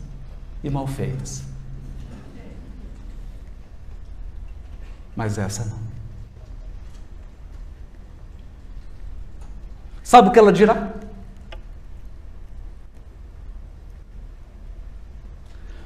[0.62, 1.42] e mal feitas.
[5.16, 5.78] mas essa não.
[10.02, 10.92] Sabe o que ela dirá?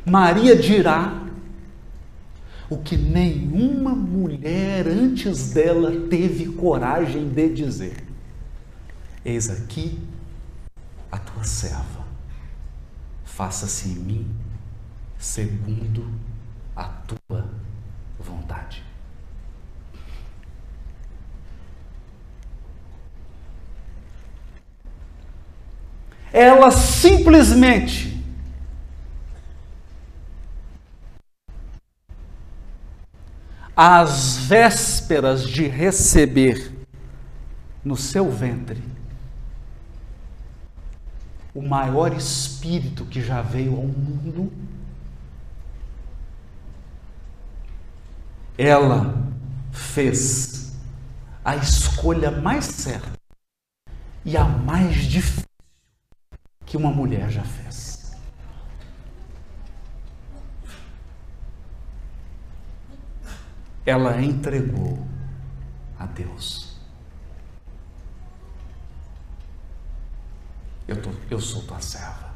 [0.04, 1.27] Maria dirá
[2.70, 8.04] o que nenhuma mulher antes dela teve coragem de dizer:
[9.24, 9.98] Eis aqui
[11.10, 12.06] a tua serva,
[13.24, 14.30] faça-se em mim
[15.18, 16.10] segundo
[16.76, 17.50] a tua
[18.18, 18.84] vontade.
[26.30, 28.17] Ela simplesmente
[33.80, 36.72] às vésperas de receber
[37.84, 38.82] no seu ventre
[41.54, 44.52] o maior espírito que já veio ao mundo,
[48.56, 49.14] ela
[49.70, 50.76] fez
[51.44, 53.12] a escolha mais certa
[54.24, 55.44] e a mais difícil
[56.66, 57.87] que uma mulher já fez.
[63.88, 64.98] Ela entregou
[65.98, 66.76] a Deus.
[70.86, 72.34] Eu, tô, eu sou tua serva.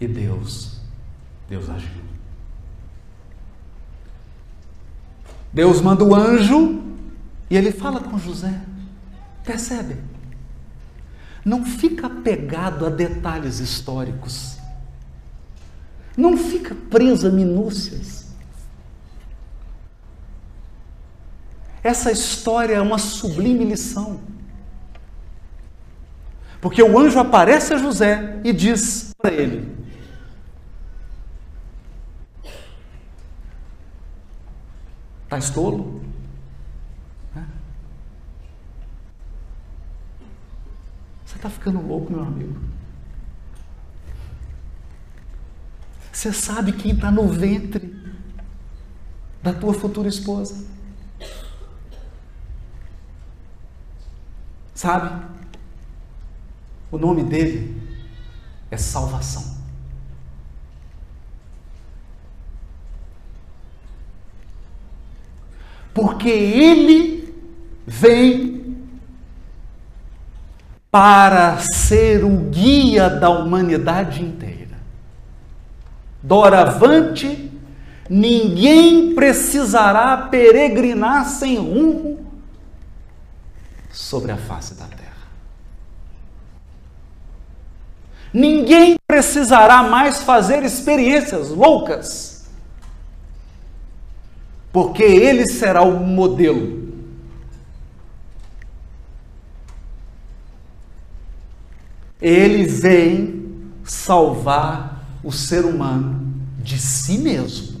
[0.00, 0.80] E Deus,
[1.48, 2.04] Deus agiu.
[5.52, 6.84] Deus manda o anjo
[7.50, 8.62] e ele fala com José.
[9.42, 9.96] Percebe?
[11.44, 14.57] Não fica pegado a detalhes históricos.
[16.18, 18.26] Não fica preso a minúcias.
[21.80, 24.20] Essa história é uma sublime lição.
[26.60, 29.78] Porque o anjo aparece a José e diz para ele:
[35.22, 36.02] Estás tolo?
[41.24, 42.77] Você está ficando louco, meu amigo.
[46.18, 47.94] Você sabe quem está no ventre
[49.40, 50.66] da tua futura esposa?
[54.74, 55.24] Sabe?
[56.90, 57.80] O nome dele
[58.68, 59.58] é salvação.
[65.94, 67.32] Porque ele
[67.86, 68.76] vem
[70.90, 74.57] para ser o guia da humanidade inteira.
[76.22, 77.50] Doravante,
[78.08, 82.26] ninguém precisará peregrinar sem rumo
[83.90, 85.08] sobre a face da terra.
[88.32, 92.46] Ninguém precisará mais fazer experiências loucas,
[94.72, 96.88] porque ele será o modelo
[102.20, 104.87] Ele vem salvar
[105.22, 107.78] o ser humano de si mesmo.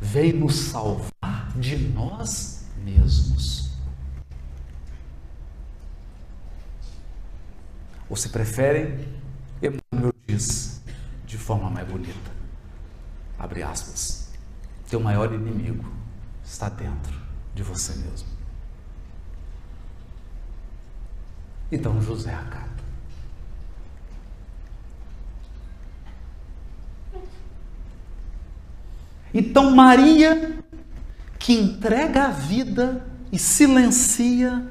[0.00, 3.70] Vem nos salvar de nós mesmos.
[8.08, 9.08] Ou se preferem,
[9.60, 10.82] Emmanuel diz
[11.26, 12.30] de forma mais bonita,
[13.38, 14.30] abre aspas,
[14.88, 15.84] teu maior inimigo
[16.44, 17.18] está dentro
[17.54, 18.28] de você mesmo.
[21.72, 22.73] Então José acata.
[29.34, 30.58] Então Maria,
[31.38, 34.64] que entrega a vida e silencia,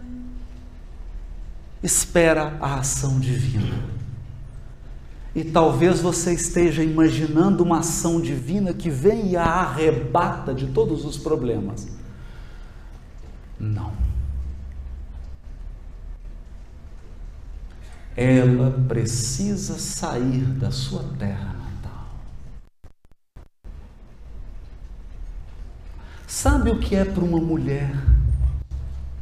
[1.83, 3.83] espera a ação divina.
[5.35, 11.03] E talvez você esteja imaginando uma ação divina que vem e a arrebata de todos
[11.03, 11.87] os problemas.
[13.59, 14.03] Não.
[18.15, 22.07] ela precisa sair da sua terra natal.
[26.43, 27.89] Sabe o que é para uma mulher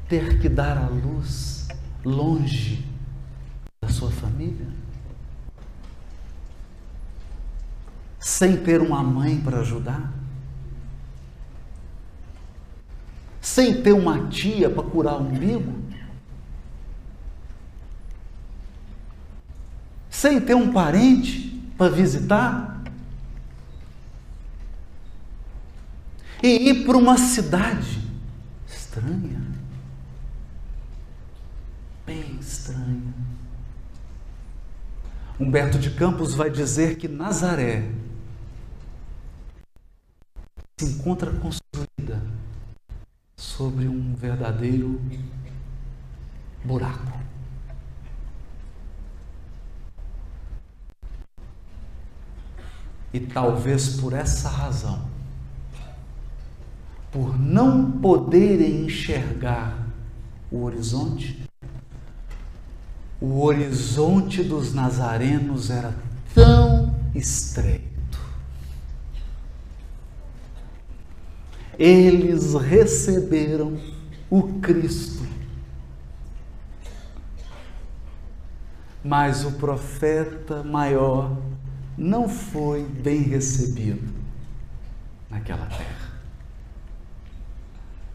[0.10, 1.68] ter que dar a luz
[2.04, 2.84] longe
[3.80, 4.66] da sua família?
[8.20, 10.12] Sem ter uma mãe para ajudar?
[13.40, 15.80] Sem ter uma tia para curar o umbigo?
[20.10, 22.71] sem ter um parente para visitar?
[26.44, 28.02] E ir para uma cidade
[28.68, 29.40] estranha,
[32.04, 33.14] bem estranha,
[35.40, 37.92] Humberto de Campos vai dizer que Nazaré
[40.80, 42.24] se encontra construída
[43.38, 45.00] sobre um verdadeiro
[46.64, 47.20] buraco.
[53.14, 55.11] E talvez por essa razão,
[57.12, 59.88] por não poderem enxergar
[60.50, 61.46] o horizonte,
[63.20, 65.94] o horizonte dos nazarenos era
[66.34, 68.20] tão estreito.
[71.78, 73.78] Eles receberam
[74.30, 75.22] o Cristo.
[79.04, 81.36] Mas o profeta maior
[81.98, 84.14] não foi bem recebido
[85.30, 86.11] naquela terra.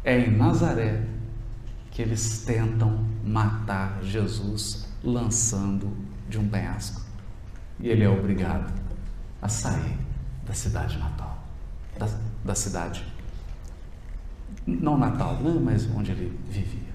[0.07, 1.03] É em Nazaré
[1.91, 5.91] que eles tentam matar Jesus lançando
[6.29, 7.01] de um penhasco.
[7.81, 8.73] E ele é obrigado
[9.43, 9.99] a sair
[10.47, 11.45] da cidade natal,
[11.99, 12.09] da,
[12.45, 13.05] da cidade,
[14.65, 16.95] não natal, né, mas onde ele vivia.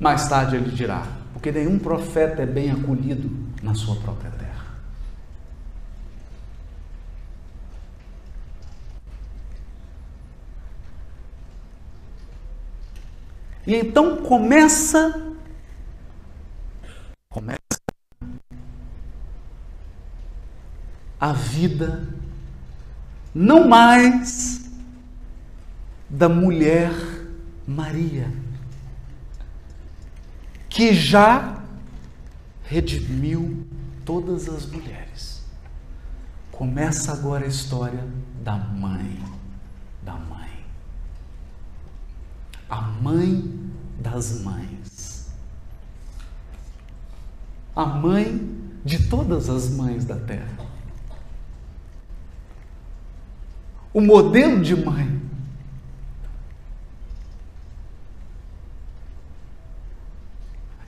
[0.00, 3.30] Mais tarde ele dirá: porque nenhum profeta é bem acolhido
[3.62, 4.51] na sua própria terra.
[13.66, 15.34] E então começa
[17.28, 17.58] começa
[21.18, 22.06] a vida
[23.34, 24.70] não mais
[26.10, 26.92] da mulher
[27.66, 28.30] Maria,
[30.68, 31.62] que já
[32.64, 33.66] redimiu
[34.04, 35.42] todas as mulheres.
[36.50, 38.06] Começa agora a história
[38.42, 39.22] da mãe,
[40.02, 40.41] da mãe.
[42.72, 43.52] A mãe
[44.00, 45.30] das mães.
[47.76, 48.40] A mãe
[48.82, 50.56] de todas as mães da terra.
[53.92, 55.20] O modelo de mãe.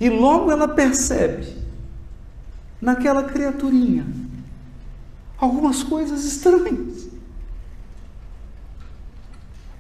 [0.01, 1.55] E logo ela percebe
[2.81, 4.07] naquela criaturinha
[5.37, 7.11] algumas coisas estranhas.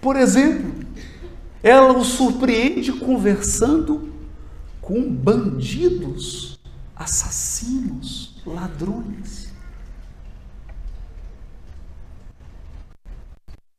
[0.03, 0.84] Por exemplo,
[1.65, 4.13] ela o surpreende conversando
[4.83, 6.61] com bandidos,
[6.95, 9.51] assassinos, ladrões.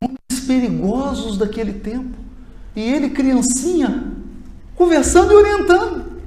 [0.02, 2.18] Homens perigosos daquele tempo.
[2.74, 4.12] E ele, criancinha,
[4.74, 6.22] conversando e orientando.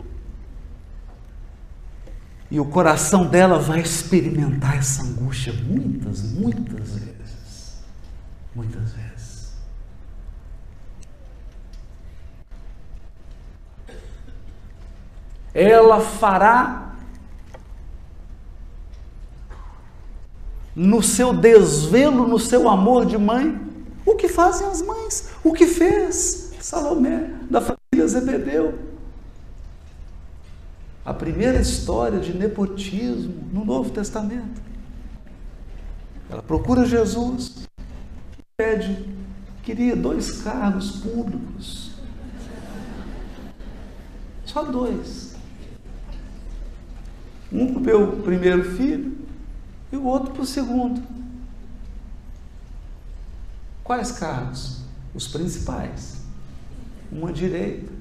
[2.49, 7.83] E o coração dela vai experimentar essa angústia muitas, muitas vezes.
[8.55, 9.18] Muitas vezes.
[15.53, 16.95] Ela fará
[20.75, 23.59] no seu desvelo, no seu amor de mãe,
[24.05, 28.79] o que fazem as mães, o que fez Salomé da família Zebedeu.
[31.03, 34.61] A primeira história de nepotismo no Novo Testamento.
[36.29, 37.67] Ela procura Jesus,
[38.55, 39.09] pede,
[39.63, 41.91] queria dois cargos públicos.
[44.45, 45.28] Só dois.
[47.51, 49.17] Um para o meu primeiro filho
[49.91, 51.01] e o outro para o segundo.
[53.83, 54.81] Quais cargos?
[55.15, 56.21] Os principais.
[57.11, 57.91] Uma à direita,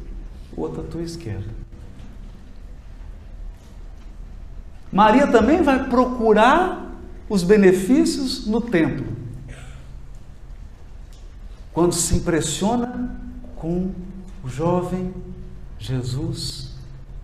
[0.54, 1.48] outra à tua esquerda.
[4.92, 6.92] Maria também vai procurar
[7.28, 9.06] os benefícios no templo.
[11.72, 13.18] Quando se impressiona
[13.56, 13.92] com
[14.42, 15.14] o jovem
[15.78, 16.74] Jesus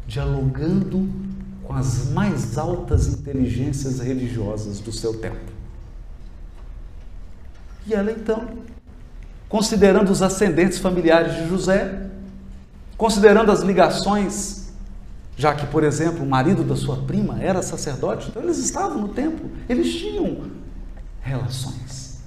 [0.06, 1.08] dialogando
[1.64, 5.52] com as mais altas inteligências religiosas do seu tempo.
[7.86, 8.48] E ela então,
[9.48, 12.10] considerando os ascendentes familiares de José,
[12.96, 14.72] considerando as ligações,
[15.36, 19.08] já que, por exemplo, o marido da sua prima era sacerdote, então eles estavam no
[19.08, 20.50] templo, eles tinham
[21.20, 22.22] relações.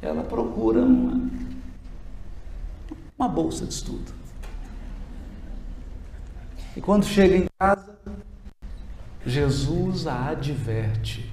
[0.00, 1.28] Ela procura uma,
[3.18, 4.17] uma bolsa de estudo.
[6.78, 7.98] E quando chega em casa,
[9.26, 11.28] Jesus a adverte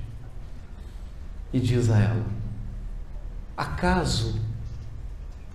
[1.54, 2.26] e diz a ela:
[3.56, 4.42] Acaso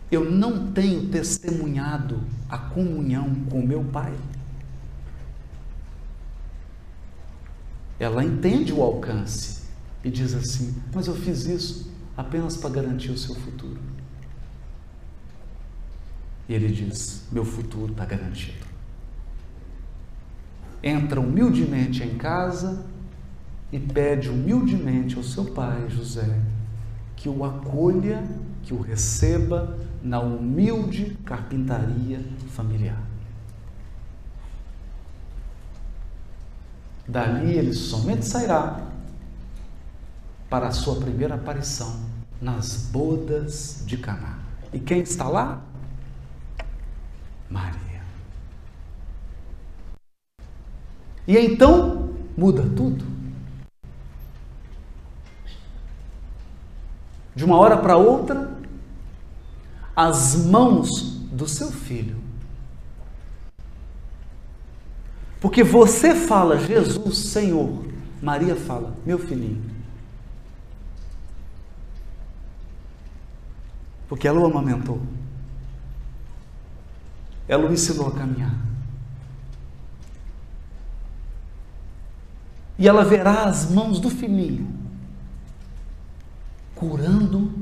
[0.08, 4.14] eu não tenho testemunhado a comunhão com meu Pai?
[7.98, 9.64] Ela entende o alcance
[10.04, 13.80] e diz assim: Mas eu fiz isso apenas para garantir o seu futuro.
[16.48, 18.69] E ele diz: Meu futuro está garantido.
[20.82, 22.84] Entra humildemente em casa
[23.72, 26.40] e pede humildemente ao seu pai, José,
[27.16, 28.24] que o acolha,
[28.62, 33.00] que o receba na humilde carpintaria familiar.
[37.06, 38.80] Dali ele somente sairá
[40.48, 42.00] para a sua primeira aparição
[42.40, 44.38] nas bodas de Caná.
[44.72, 45.62] E quem está lá?
[47.48, 47.89] Maria.
[51.26, 53.04] E então muda tudo.
[57.34, 58.50] De uma hora para outra,
[59.94, 62.16] as mãos do seu filho.
[65.40, 67.84] Porque você fala Jesus, Senhor,
[68.20, 69.62] Maria fala, meu filhinho.
[74.08, 75.00] Porque ela o amamentou.
[77.48, 78.69] Ela o ensinou a caminhar.
[82.80, 84.66] E ela verá as mãos do filhinho
[86.74, 87.52] curando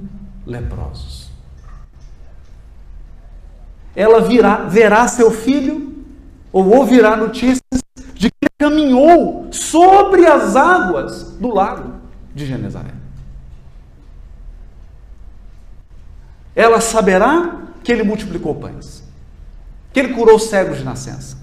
[0.46, 1.28] leprosos.
[3.94, 6.06] Ela virá, verá seu filho
[6.50, 7.60] ou ouvirá notícias
[8.14, 11.94] de que ele caminhou sobre as águas do lago
[12.32, 12.98] de Genezaré.
[16.58, 19.04] ela saberá que ele multiplicou pães,
[19.92, 21.37] que ele curou cegos de nascença.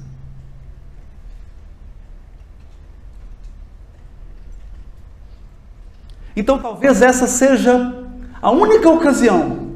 [6.35, 7.93] Então talvez essa seja
[8.41, 9.71] a única ocasião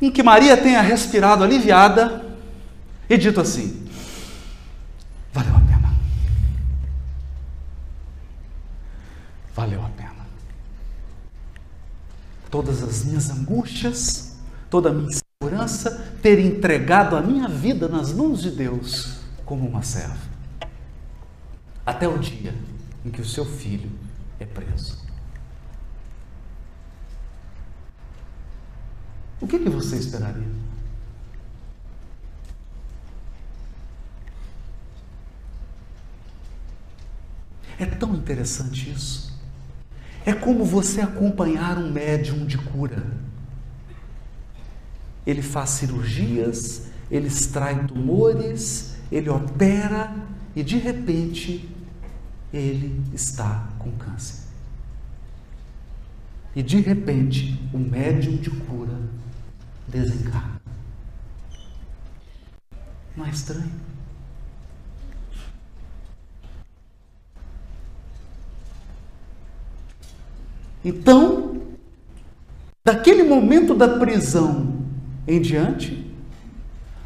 [0.00, 2.24] em que Maria tenha respirado aliviada
[3.08, 3.86] e dito assim:
[5.32, 5.94] valeu a pena.
[9.54, 10.12] Valeu a pena
[12.52, 14.36] todas as minhas angústias,
[14.68, 19.82] toda a minha insegurança, ter entregado a minha vida nas mãos de Deus como uma
[19.82, 20.30] serva.
[21.84, 22.54] Até o dia
[23.04, 23.90] em que o seu filho
[24.42, 24.98] é preso.
[29.40, 30.48] O que, que você esperaria?
[37.78, 39.32] É tão interessante isso.
[40.24, 43.04] É como você acompanhar um médium de cura.
[45.26, 50.14] Ele faz cirurgias, ele extrai tumores, ele opera
[50.54, 51.71] e de repente
[52.52, 54.42] ele está com câncer.
[56.54, 58.98] E de repente o médium de cura
[59.88, 60.60] desencarna.
[63.16, 63.72] Não é estranho?
[70.84, 71.62] Então,
[72.84, 74.82] daquele momento da prisão
[75.28, 76.12] em diante,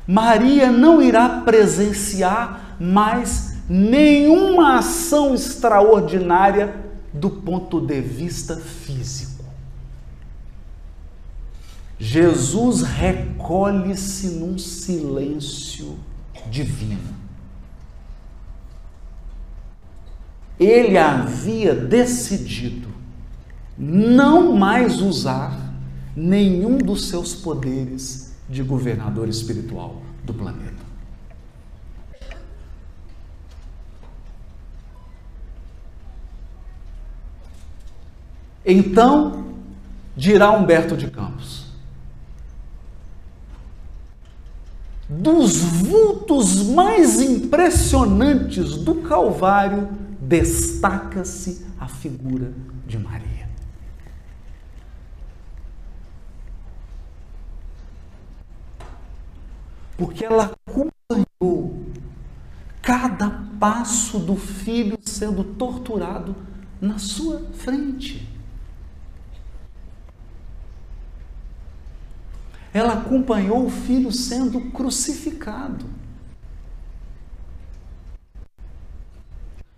[0.07, 6.75] Maria não irá presenciar mais nenhuma ação extraordinária
[7.13, 9.45] do ponto de vista físico.
[11.99, 15.99] Jesus recolhe-se num silêncio
[16.51, 17.17] divino.
[20.59, 22.89] Ele havia decidido
[23.79, 25.75] não mais usar
[26.15, 30.86] nenhum dos seus poderes de governador espiritual do planeta.
[38.67, 39.45] Então,
[40.17, 41.67] dirá Humberto de Campos,
[45.09, 49.89] dos vultos mais impressionantes do Calvário,
[50.21, 52.53] destaca-se a figura
[52.85, 53.37] de Maria.
[59.97, 61.87] porque ela acompanhou
[62.83, 66.37] cada passo do filho sendo torturado
[66.81, 68.36] na sua frente.
[72.77, 75.87] Ela acompanhou o filho sendo crucificado.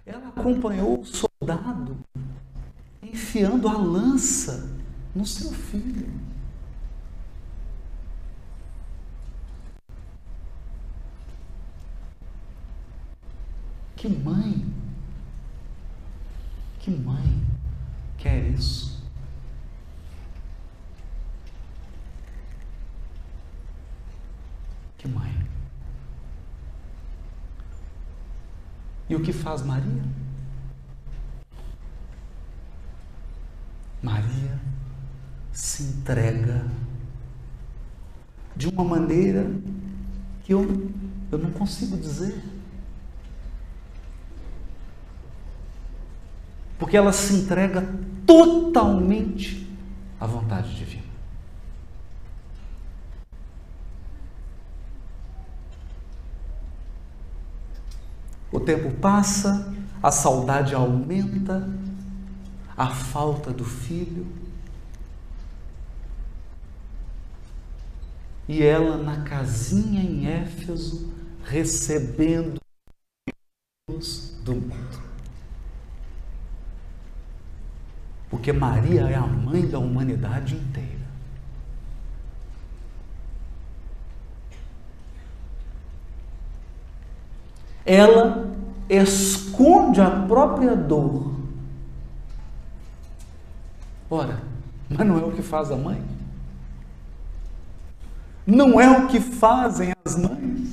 [0.04, 1.96] Ela acompanhou o soldado
[3.00, 4.68] enfiando a lança
[5.14, 6.08] no seu filho.
[13.94, 14.66] Que mãe,
[16.80, 17.46] que mãe
[18.16, 18.97] quer isso?
[24.98, 25.32] que mãe.
[29.08, 30.02] E o que faz Maria?
[34.02, 34.60] Maria
[35.52, 36.66] se entrega
[38.54, 39.50] de uma maneira
[40.44, 40.90] que eu,
[41.30, 42.42] eu não consigo dizer.
[46.78, 47.82] Porque ela se entrega
[48.26, 49.68] totalmente
[50.20, 50.97] à vontade divina.
[58.58, 61.70] O tempo passa, a saudade aumenta,
[62.76, 64.26] a falta do filho.
[68.48, 72.58] E ela na casinha em Éfeso, recebendo
[74.42, 75.02] do mundo.
[78.28, 80.98] Porque Maria é a mãe da humanidade inteira.
[87.86, 88.47] Ela
[88.88, 91.34] esconde a própria dor.
[94.10, 94.42] Ora,
[94.88, 96.02] mas não é o que faz a mãe?
[98.46, 100.68] Não é o que fazem as mães?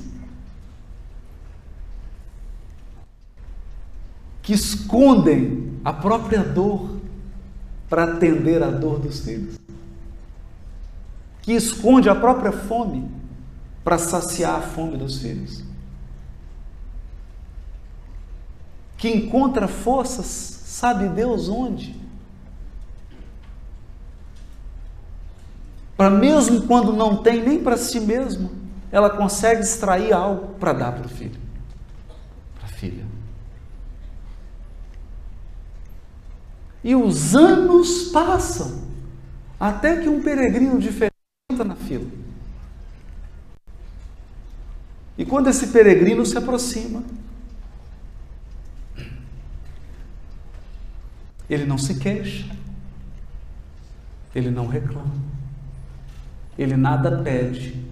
[4.40, 6.96] Que escondem a própria dor
[7.88, 9.58] para atender a dor dos filhos.
[11.42, 13.10] Que esconde a própria fome
[13.84, 15.65] para saciar a fome dos filhos.
[18.96, 21.94] Que encontra forças, sabe Deus onde?
[25.96, 28.50] Para mesmo quando não tem nem para si mesmo,
[28.92, 31.40] ela consegue extrair algo para dar para o filho,
[32.54, 33.04] para a filha.
[36.84, 38.84] E os anos passam
[39.58, 41.14] até que um peregrino diferente
[41.50, 42.06] entra na fila.
[45.18, 47.02] E quando esse peregrino se aproxima,
[51.48, 52.46] ele não se queixa,
[54.34, 55.36] ele não reclama
[56.58, 57.84] ele nada pede.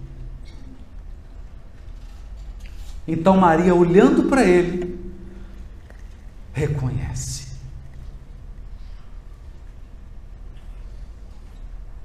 [3.07, 4.99] Então Maria, olhando para ele,
[6.53, 7.55] reconhece.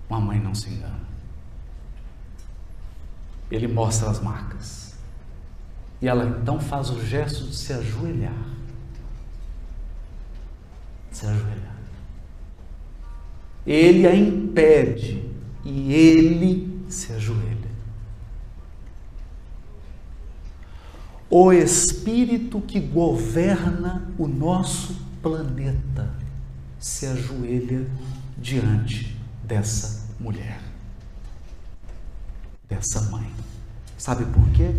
[0.09, 0.99] Uma mãe não se engana.
[3.49, 4.97] Ele mostra as marcas.
[6.01, 8.58] E ela então faz o gesto de se ajoelhar.
[11.19, 11.75] Se ajoelhar.
[13.67, 15.21] Ele a impede
[15.65, 17.69] e ele se ajoelha.
[21.29, 26.09] O Espírito que governa o nosso planeta
[26.79, 27.85] se ajoelha
[28.37, 30.61] diante dessa mulher,
[32.69, 33.29] dessa mãe.
[33.97, 34.73] Sabe por quê?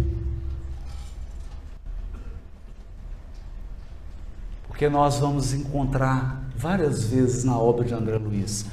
[4.81, 8.65] Porque nós vamos encontrar várias vezes na obra de André Luiz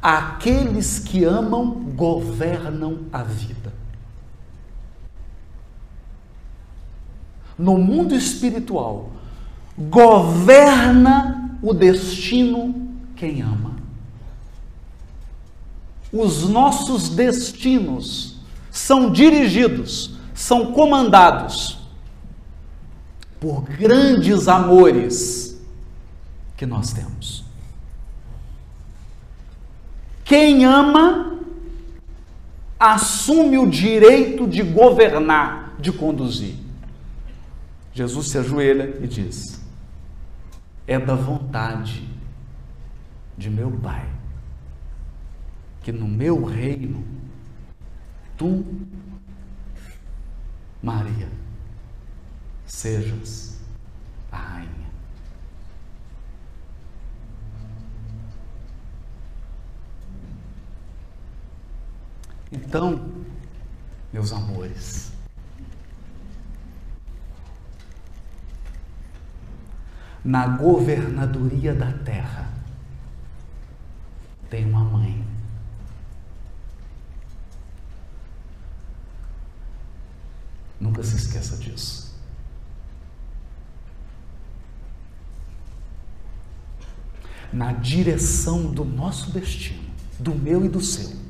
[0.00, 3.72] Aqueles que amam governam a vida.
[7.58, 9.10] No mundo espiritual,
[9.76, 13.74] governa o destino quem ama.
[16.12, 18.36] Os nossos destinos
[18.70, 21.76] são dirigidos, são comandados
[23.40, 25.45] por grandes amores
[26.56, 27.44] que nós temos.
[30.24, 31.38] Quem ama
[32.78, 36.56] assume o direito de governar, de conduzir.
[37.92, 39.60] Jesus se ajoelha e diz:
[40.86, 42.08] É da vontade
[43.36, 44.16] de meu Pai
[45.86, 47.04] que no meu reino
[48.36, 48.66] tu,
[50.82, 51.28] Maria,
[52.66, 53.60] sejas
[54.32, 54.85] a rainha.
[62.50, 63.10] Então,
[64.12, 65.12] meus amores,
[70.24, 72.52] na governadoria da terra
[74.48, 75.24] tem uma mãe.
[80.78, 82.14] Nunca se esqueça disso.
[87.52, 91.25] Na direção do nosso destino, do meu e do seu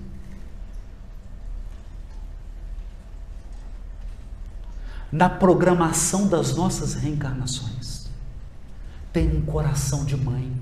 [5.10, 8.08] na programação das nossas reencarnações.
[9.12, 10.52] Tem um coração de mãe.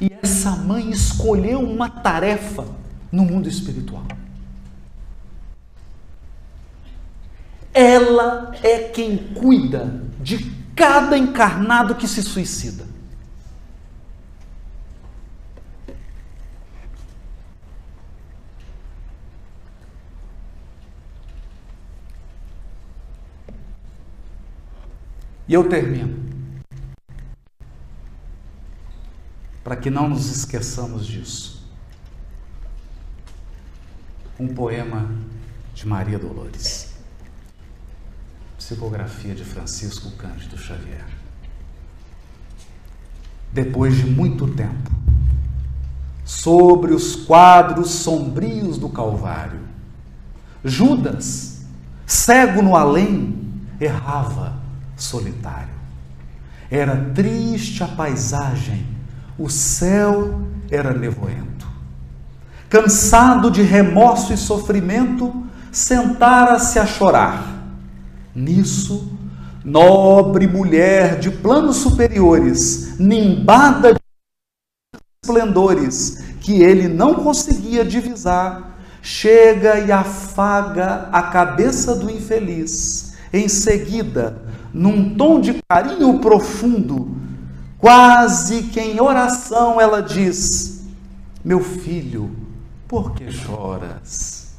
[0.00, 2.66] E essa mãe escolheu uma tarefa
[3.10, 4.04] no mundo espiritual.
[7.72, 12.91] Ela é quem cuida de cada encarnado que se suicida.
[25.52, 26.18] E eu termino.
[29.62, 31.70] Para que não nos esqueçamos disso.
[34.40, 35.10] Um poema
[35.74, 36.94] de Maria Dolores.
[38.56, 41.06] Psicografia de Francisco Cândido Xavier.
[43.52, 44.90] Depois de muito tempo,
[46.24, 49.60] sobre os quadros sombrios do Calvário,
[50.64, 51.66] Judas,
[52.06, 54.61] cego no além, errava
[55.02, 55.74] solitário.
[56.70, 58.86] Era triste a paisagem,
[59.38, 60.40] o céu
[60.70, 61.66] era nevoento.
[62.68, 67.46] Cansado de remorso e sofrimento, sentara-se a chorar.
[68.34, 69.12] Nisso,
[69.62, 74.00] nobre mulher de planos superiores, nimbada de
[75.22, 83.12] esplendores que ele não conseguia divisar, chega e afaga a cabeça do infeliz.
[83.32, 84.40] Em seguida,
[84.72, 87.16] num tom de carinho profundo,
[87.78, 90.84] quase que em oração, ela diz:
[91.44, 92.30] Meu filho,
[92.88, 94.54] por que choras?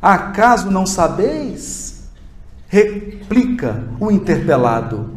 [0.00, 2.10] Acaso não sabeis?
[2.66, 5.16] Replica o interpelado,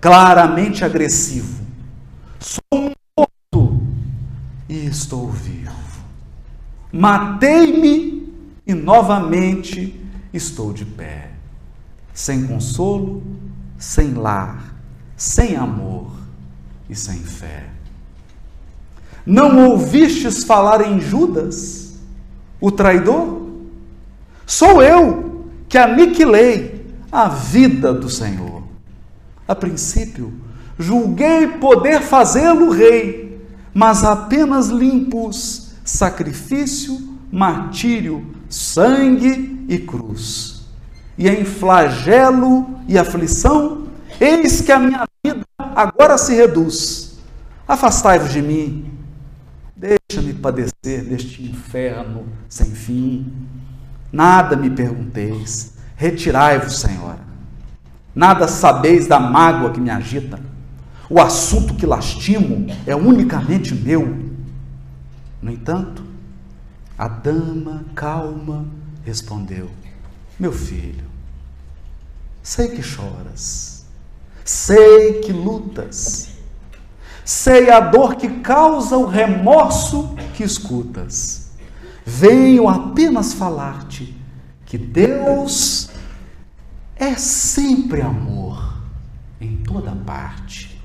[0.00, 1.64] claramente agressivo:
[2.38, 3.80] Sou morto
[4.68, 5.72] e estou vivo.
[6.92, 8.32] Matei-me
[8.66, 10.00] e novamente
[10.32, 11.33] estou de pé
[12.14, 13.24] sem consolo,
[13.76, 14.76] sem lar,
[15.16, 16.12] sem amor
[16.88, 17.66] e sem fé.
[19.26, 21.94] Não ouvistes falar em Judas,
[22.60, 23.48] o traidor?
[24.46, 28.62] Sou eu que aniquilei a vida do Senhor.
[29.48, 30.32] A princípio,
[30.78, 40.53] julguei poder fazê-lo rei, mas apenas limpos sacrifício, martírio, sangue e cruz
[41.16, 43.86] e em flagelo e aflição,
[44.20, 47.18] eis que a minha vida agora se reduz.
[47.66, 48.92] Afastai-vos de mim,
[49.74, 53.32] deixa-me padecer deste inferno sem fim.
[54.12, 57.24] Nada me pergunteis, retirai-vos, Senhora.
[58.14, 60.38] Nada sabeis da mágoa que me agita.
[61.10, 64.24] O assunto que lastimo é unicamente meu.
[65.42, 66.02] No entanto,
[66.96, 68.66] a dama calma
[69.04, 69.68] respondeu:
[70.38, 71.04] meu filho,
[72.42, 73.86] sei que choras,
[74.44, 76.30] sei que lutas,
[77.24, 81.50] sei a dor que causa o remorso que escutas.
[82.04, 84.14] Venho apenas falar-te
[84.66, 85.88] que Deus
[86.96, 88.74] é sempre amor
[89.40, 90.80] em toda parte.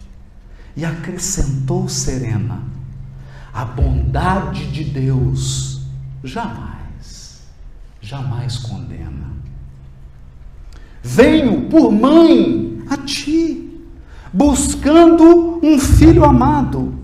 [0.75, 2.63] E acrescentou serena:
[3.53, 5.81] a bondade de Deus
[6.23, 6.77] jamais,
[8.09, 9.29] jamais condena.
[11.03, 13.79] Venho por mãe a ti,
[14.33, 16.95] buscando um filho amado.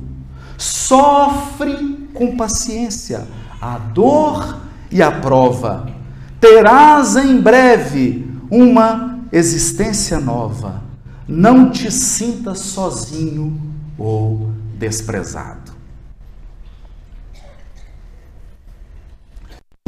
[0.57, 3.27] Sofre com paciência
[3.61, 4.57] a dor
[4.89, 5.93] e a prova.
[6.39, 10.81] Terás em breve uma existência nova.
[11.27, 13.61] Não te sintas sozinho
[13.95, 14.49] ou
[14.79, 15.74] desprezado.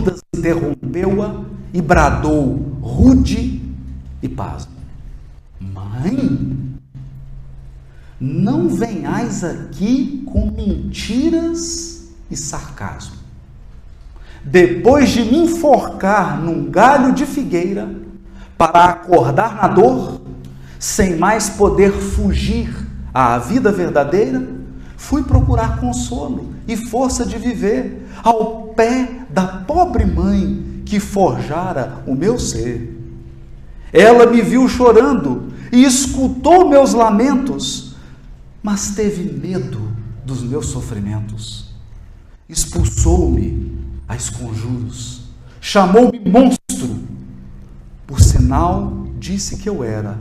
[0.08, 1.44] Judas interrompeu-a
[1.74, 3.62] e bradou rude
[4.22, 4.72] e pasmo.
[5.60, 6.78] Mãe,
[8.20, 13.18] não venhais aqui com mentiras e sarcasmo.
[14.44, 17.90] Depois de me enforcar num galho de figueira
[18.58, 20.22] para acordar na dor,
[20.80, 22.74] sem mais poder fugir
[23.14, 24.48] à vida verdadeira,
[24.96, 32.14] fui procurar consolo e força de viver ao pé da pobre mãe que forjara o
[32.14, 32.94] meu ser.
[33.94, 37.96] Ela me viu chorando e escutou meus lamentos,
[38.62, 39.80] mas teve medo
[40.26, 41.74] dos meus sofrimentos.
[42.50, 43.72] Expulsou-me
[44.06, 45.22] a esconjuros,
[45.62, 47.00] chamou-me monstro.
[48.06, 50.20] Por sinal, disse que eu era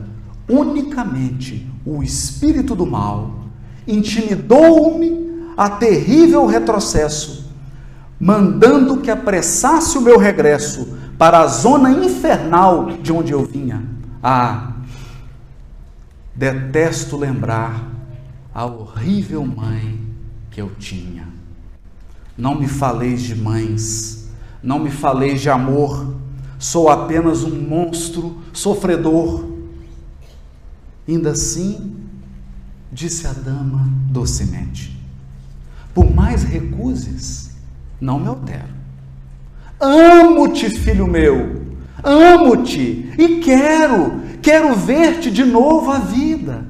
[0.48, 3.46] unicamente o espírito do mal,
[3.86, 5.26] intimidou-me
[5.56, 7.45] a terrível retrocesso,
[8.18, 13.82] mandando que apressasse o meu regresso para a zona infernal de onde eu vinha.
[14.22, 14.72] Ah,
[16.34, 17.88] detesto lembrar
[18.54, 20.00] a horrível mãe
[20.50, 21.28] que eu tinha.
[22.36, 24.28] Não me faleis de mães,
[24.62, 26.14] não me faleis de amor,
[26.58, 29.44] sou apenas um monstro sofredor.
[31.08, 31.96] Ainda assim,
[32.92, 34.98] disse a dama docemente:
[35.94, 37.45] Por mais recuses,
[38.00, 38.76] não me altero.
[39.80, 41.62] Amo-te, filho meu,
[42.02, 46.64] amo-te e quero Quero ver-te de novo à vida,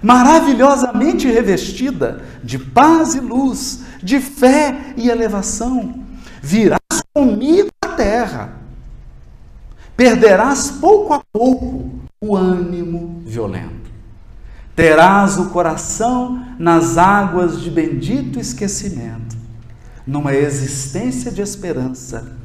[0.00, 5.92] maravilhosamente revestida de paz e luz, de fé e elevação.
[6.40, 6.78] Virás
[7.12, 8.52] comigo à terra.
[9.96, 13.90] Perderás pouco a pouco o ânimo violento.
[14.76, 19.36] Terás o coração nas águas de bendito esquecimento,
[20.06, 22.36] numa existência de esperança.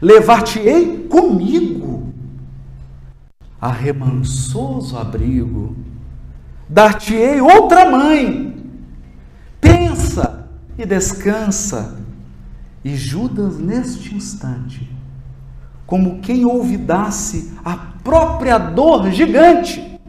[0.00, 2.12] Levar-te-ei comigo
[3.60, 5.76] a remansoso abrigo.
[6.68, 8.56] Dar-te-ei outra mãe.
[9.60, 10.48] Pensa
[10.78, 11.98] e descansa.
[12.82, 14.90] E Judas, neste instante,
[15.86, 20.00] como quem ouvidasse a própria dor gigante,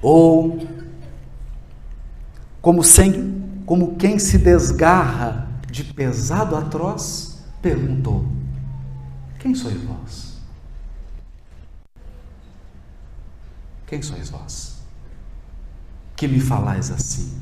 [0.00, 0.66] ou
[2.62, 3.39] como, sem,
[3.70, 8.26] como quem se desgarra de pesado atroz, perguntou:
[9.38, 10.38] Quem sois vós?
[13.86, 14.78] Quem sois vós?
[16.16, 17.32] Que me falais assim,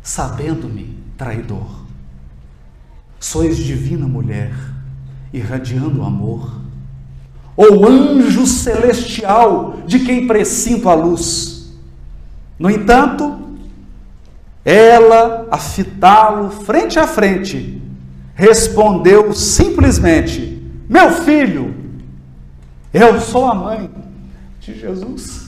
[0.00, 1.84] sabendo-me traidor.
[3.18, 4.54] Sois divina mulher,
[5.32, 6.62] irradiando amor,
[7.56, 11.74] ou anjo celestial de quem presinto a luz.
[12.56, 13.39] No entanto,
[14.64, 17.80] ela, a fitá-lo frente a frente,
[18.34, 21.74] respondeu simplesmente: Meu filho,
[22.92, 23.90] eu sou a mãe
[24.60, 25.39] de Jesus.